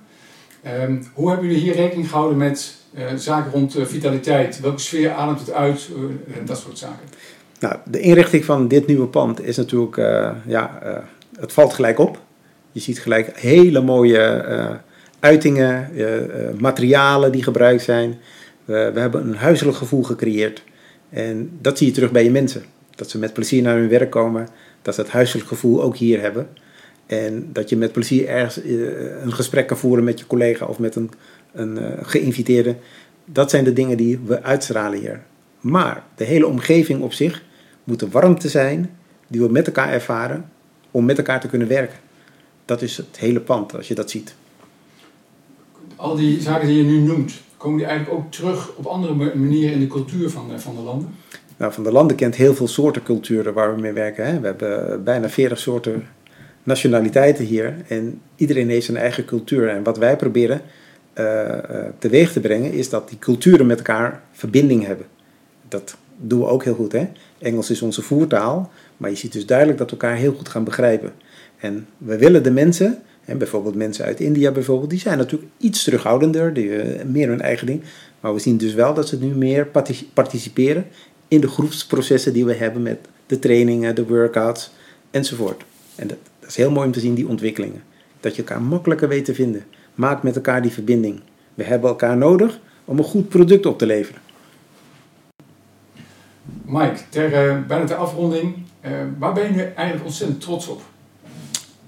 Ehm, 0.65 1.03
hoe 1.13 1.31
hebben 1.31 1.47
jullie 1.47 1.63
hier 1.63 1.75
rekening 1.75 2.09
gehouden 2.09 2.39
met 2.39 2.75
zaken 3.17 3.53
rond 3.53 3.77
vitaliteit? 3.83 4.61
Welke 4.61 4.81
sfeer 4.81 5.11
ademt 5.11 5.41
het 5.41 5.53
uit? 5.53 5.89
dat 6.45 6.59
soort 6.59 6.79
zaken. 6.79 7.09
Nou, 7.61 7.77
de 7.85 8.01
inrichting 8.01 8.45
van 8.45 8.69
dit 8.69 8.87
nieuwe 8.87 9.07
pand 9.07 9.45
is 9.45 9.57
natuurlijk, 9.57 9.97
ja, 10.47 10.81
het 11.39 11.53
valt 11.53 11.73
gelijk 11.73 11.99
op. 11.99 12.21
Je 12.73 12.81
ziet 12.81 12.99
gelijk 12.99 13.41
hele 13.41 13.81
mooie 13.81 14.81
uitingen, 15.21 15.91
materialen 16.59 17.33
die 17.33 17.43
gebruikt 17.43 17.83
zijn. 17.83 18.19
we 18.65 18.93
hebben 18.95 19.29
een 19.29 19.37
huiselijk 19.37 19.77
gevoel 19.77 20.03
gecreëerd. 20.03 20.63
En 21.11 21.51
dat 21.61 21.79
zie 21.79 21.87
je 21.87 21.93
terug 21.93 22.11
bij 22.11 22.25
je 22.25 22.31
mensen. 22.31 22.63
Dat 22.95 23.11
ze 23.11 23.19
met 23.19 23.33
plezier 23.33 23.63
naar 23.63 23.77
hun 23.77 23.89
werk 23.89 24.11
komen, 24.11 24.49
dat 24.83 24.95
ze 24.95 25.01
het 25.01 25.11
huiselijk 25.11 25.49
gevoel 25.49 25.83
ook 25.83 25.97
hier 25.97 26.21
hebben. 26.21 26.49
En 27.07 27.49
dat 27.53 27.69
je 27.69 27.77
met 27.77 27.93
plezier 27.93 28.29
ergens 28.29 28.63
eh, 28.63 29.23
een 29.23 29.33
gesprek 29.33 29.67
kan 29.67 29.77
voeren 29.77 30.05
met 30.05 30.19
je 30.19 30.27
collega 30.27 30.67
of 30.67 30.79
met 30.79 30.97
een, 30.97 31.11
een 31.53 31.79
uh, 31.79 31.89
geïnviteerde. 32.03 32.77
Dat 33.25 33.51
zijn 33.51 33.65
de 33.65 33.73
dingen 33.73 33.97
die 33.97 34.21
we 34.25 34.43
uitstralen 34.43 34.99
hier. 34.99 35.23
Maar 35.61 36.03
de 36.15 36.25
hele 36.25 36.47
omgeving 36.47 37.03
op 37.03 37.13
zich 37.13 37.43
moet 37.85 38.01
de 38.01 38.09
warmte 38.09 38.49
zijn 38.49 38.91
die 39.29 39.41
we 39.41 39.49
met 39.49 39.67
elkaar 39.67 39.93
ervaren 39.93 40.51
om 40.91 41.05
met 41.05 41.19
elkaar 41.19 41.41
te 41.41 41.49
kunnen 41.49 41.69
werken. 41.69 41.99
Dat 42.65 42.83
is 42.83 42.97
het 42.97 43.19
hele 43.19 43.41
pand 43.41 43.77
als 43.77 43.89
je 43.89 43.95
dat 43.95 44.11
ziet. 44.11 44.35
Al 45.97 46.17
die 46.17 46.41
zaken 46.41 46.67
die 46.67 46.77
je 46.77 46.83
nu 46.83 46.99
noemt, 46.99 47.33
komen 47.57 47.79
die 47.79 47.87
eigenlijk 47.87 48.19
ook 48.19 48.33
terug 48.33 48.75
op 48.77 48.87
andere 48.87 49.15
manieren 49.35 49.75
in 49.75 49.81
de 49.81 49.87
cultuur 49.87 50.31
van, 50.31 50.49
de, 50.49 50.59
van 50.59 50.75
de 50.75 50.81
landen? 50.81 51.15
Nou, 51.57 51.73
van 51.73 51.85
de 51.85 51.93
landen 51.93 52.17
kent 52.17 52.35
heel 52.35 52.55
veel 52.55 52.69
soorten 52.69 53.03
culturen 53.03 53.55
waar 53.55 53.75
we 53.75 53.81
mee 53.81 53.93
werken. 53.93 54.27
Hè. 54.27 54.41
We 54.41 54.47
hebben 54.47 55.05
bijna 55.05 55.29
40 55.29 55.59
soorten 55.59 56.07
nationaliteiten 56.65 57.45
hier 57.45 57.75
en 57.89 58.21
iedereen 58.37 58.69
heeft 58.69 58.85
zijn 58.85 58.97
eigen 58.97 59.25
cultuur. 59.25 59.69
En 59.69 59.83
wat 59.83 59.99
wij 59.99 60.17
proberen 60.17 60.61
uh, 61.19 61.59
teweeg 61.99 62.33
te 62.33 62.41
brengen 62.41 62.73
is 62.73 62.89
dat 62.89 63.09
die 63.09 63.19
culturen 63.19 63.67
met 63.67 63.77
elkaar 63.79 64.23
verbinding 64.33 64.87
hebben. 64.87 65.07
Dat 65.69 65.97
doen 66.17 66.39
we 66.39 66.47
ook 66.47 66.65
heel 66.65 66.75
goed. 66.75 66.93
Hè? 66.93 67.09
Engels 67.39 67.71
is 67.71 67.83
onze 67.83 68.03
voertaal, 68.03 68.71
maar 68.97 69.11
je 69.11 69.17
ziet 69.17 69.33
dus 69.33 69.47
duidelijk 69.47 69.79
dat 69.79 69.91
we 69.91 69.97
elkaar 69.97 70.17
heel 70.17 70.33
goed 70.33 70.49
gaan 70.49 70.65
begrijpen. 70.65 71.13
En 71.59 71.87
we 71.99 72.19
willen 72.19 72.43
de 72.43 72.51
mensen 72.51 72.99
en 73.25 73.39
bijvoorbeeld 73.39 73.75
mensen 73.75 74.05
uit 74.05 74.21
India 74.21 74.51
bijvoorbeeld, 74.51 74.91
die 74.91 74.99
zijn 74.99 75.19
natuurlijk 75.19 75.51
iets 75.59 75.85
terughoudender, 75.85 76.59
uh, 76.59 77.05
meer 77.05 77.29
hun 77.29 77.41
eigen 77.41 77.67
ding. 77.67 77.83
Maar 78.21 78.35
we 78.35 78.41
zien 78.41 78.57
dus 78.57 78.75
wel 78.75 78.95
dat 78.95 79.09
ze 79.09 79.19
nu 79.19 79.27
meer 79.27 79.69
participeren 80.15 80.87
in 81.29 81.41
de 81.41 81.49
groepsprocessen 81.49 82.33
die 82.33 82.45
we 82.45 82.55
hebben 82.55 82.83
met 82.83 82.99
de 83.27 83.39
trainingen, 83.39 83.95
de 83.95 84.07
workouts 84.07 84.71
enzovoort. 85.11 85.65
En 85.95 86.07
dat, 86.07 86.19
dat 86.45 86.53
is 86.53 86.59
heel 86.59 86.71
mooi 86.71 86.87
om 86.87 86.93
te 86.93 87.01
zien, 87.01 87.15
die 87.15 87.29
ontwikkelingen. 87.29 87.83
Dat 88.21 88.37
je 88.37 88.43
elkaar 88.43 88.63
makkelijker 88.63 89.09
weet 89.09 89.25
te 89.25 89.35
vinden. 89.35 89.65
Maak 89.95 90.23
met 90.23 90.37
elkaar 90.37 90.63
die 90.63 90.71
verbinding. 90.71 91.21
We 91.55 91.65
hebben 91.65 91.91
elkaar 91.91 92.17
nodig 92.17 92.59
om 92.85 92.99
een 92.99 93.05
goed 93.05 93.29
product 93.29 93.67
op 93.67 93.79
te 93.79 93.87
leveren. 93.87 94.21
Mike, 96.65 96.97
ter, 97.09 97.49
uh, 97.49 97.67
bijna 97.67 97.85
ter 97.85 97.97
afronding, 97.97 98.55
uh, 98.85 98.91
waar 99.19 99.33
ben 99.33 99.45
je 99.45 99.51
nu 99.51 99.61
eigenlijk 99.61 100.05
ontzettend 100.05 100.41
trots 100.41 100.69
op? 100.69 100.83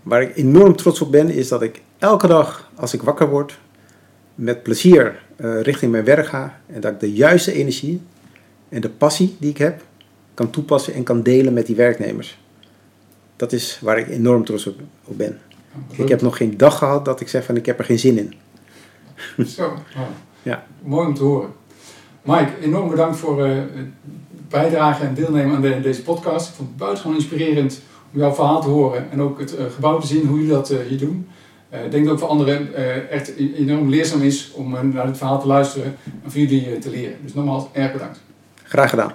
Waar 0.02 0.22
ik 0.22 0.36
enorm 0.36 0.76
trots 0.76 1.00
op 1.00 1.10
ben, 1.10 1.30
is 1.30 1.48
dat 1.48 1.62
ik 1.62 1.82
elke 1.98 2.26
dag 2.26 2.70
als 2.74 2.94
ik 2.94 3.02
wakker 3.02 3.28
word, 3.28 3.58
met 4.34 4.62
plezier 4.62 5.22
uh, 5.36 5.60
richting 5.60 5.92
mijn 5.92 6.04
werk 6.04 6.26
ga. 6.26 6.60
En 6.66 6.80
dat 6.80 6.92
ik 6.92 7.00
de 7.00 7.12
juiste 7.12 7.52
energie 7.52 8.00
en 8.68 8.80
de 8.80 8.90
passie 8.90 9.36
die 9.38 9.50
ik 9.50 9.58
heb, 9.58 9.82
kan 10.34 10.50
toepassen 10.50 10.94
en 10.94 11.02
kan 11.02 11.22
delen 11.22 11.52
met 11.52 11.66
die 11.66 11.76
werknemers. 11.76 12.38
Dat 13.36 13.52
is 13.52 13.78
waar 13.82 13.98
ik 13.98 14.08
enorm 14.08 14.44
trots 14.44 14.66
op, 14.66 14.80
op 15.04 15.18
ben. 15.18 15.38
Ik 15.90 16.08
heb 16.08 16.22
nog 16.22 16.36
geen 16.36 16.56
dag 16.56 16.78
gehad 16.78 17.04
dat 17.04 17.20
ik 17.20 17.28
zeg 17.28 17.44
van 17.44 17.56
ik 17.56 17.66
heb 17.66 17.78
er 17.78 17.84
geen 17.84 17.98
zin 17.98 18.18
in. 18.18 18.34
Zo, 19.56 19.72
ja. 20.42 20.66
mooi 20.82 21.06
om 21.06 21.14
te 21.14 21.22
horen. 21.22 21.50
Mike, 22.22 22.50
enorm 22.62 22.88
bedankt 22.88 23.16
voor 23.16 23.46
uh, 23.46 23.54
het 23.54 23.88
bijdragen 24.48 25.08
en 25.08 25.14
deelnemen 25.14 25.56
aan 25.56 25.62
de, 25.62 25.80
deze 25.80 26.02
podcast. 26.02 26.48
Ik 26.48 26.54
vond 26.54 26.68
het 26.68 26.78
buitengewoon 26.78 27.16
inspirerend 27.16 27.80
om 28.12 28.20
jouw 28.20 28.34
verhaal 28.34 28.60
te 28.60 28.68
horen 28.68 29.10
en 29.10 29.20
ook 29.20 29.40
het 29.40 29.58
uh, 29.58 29.64
gebouw 29.74 29.98
te 29.98 30.06
zien, 30.06 30.26
hoe 30.26 30.36
jullie 30.36 30.52
dat 30.52 30.70
uh, 30.70 30.78
hier 30.88 30.98
doen. 30.98 31.28
ik 31.70 31.90
denk 31.90 32.04
dat 32.04 32.12
ook 32.12 32.18
voor 32.18 32.28
anderen 32.28 32.74
echt 33.10 33.36
enorm 33.36 33.88
leerzaam 33.88 34.22
is 34.22 34.52
om 34.52 34.70
naar 34.92 35.06
het 35.06 35.16
verhaal 35.16 35.40
te 35.40 35.46
luisteren 35.46 35.96
en 36.24 36.30
voor 36.30 36.40
jullie 36.40 36.78
te 36.78 36.90
leren. 36.90 37.16
Dus 37.22 37.34
nogmaals, 37.34 37.64
erg 37.72 37.92
bedankt. 37.92 38.20
Graag 38.62 38.90
gedaan. 38.90 39.12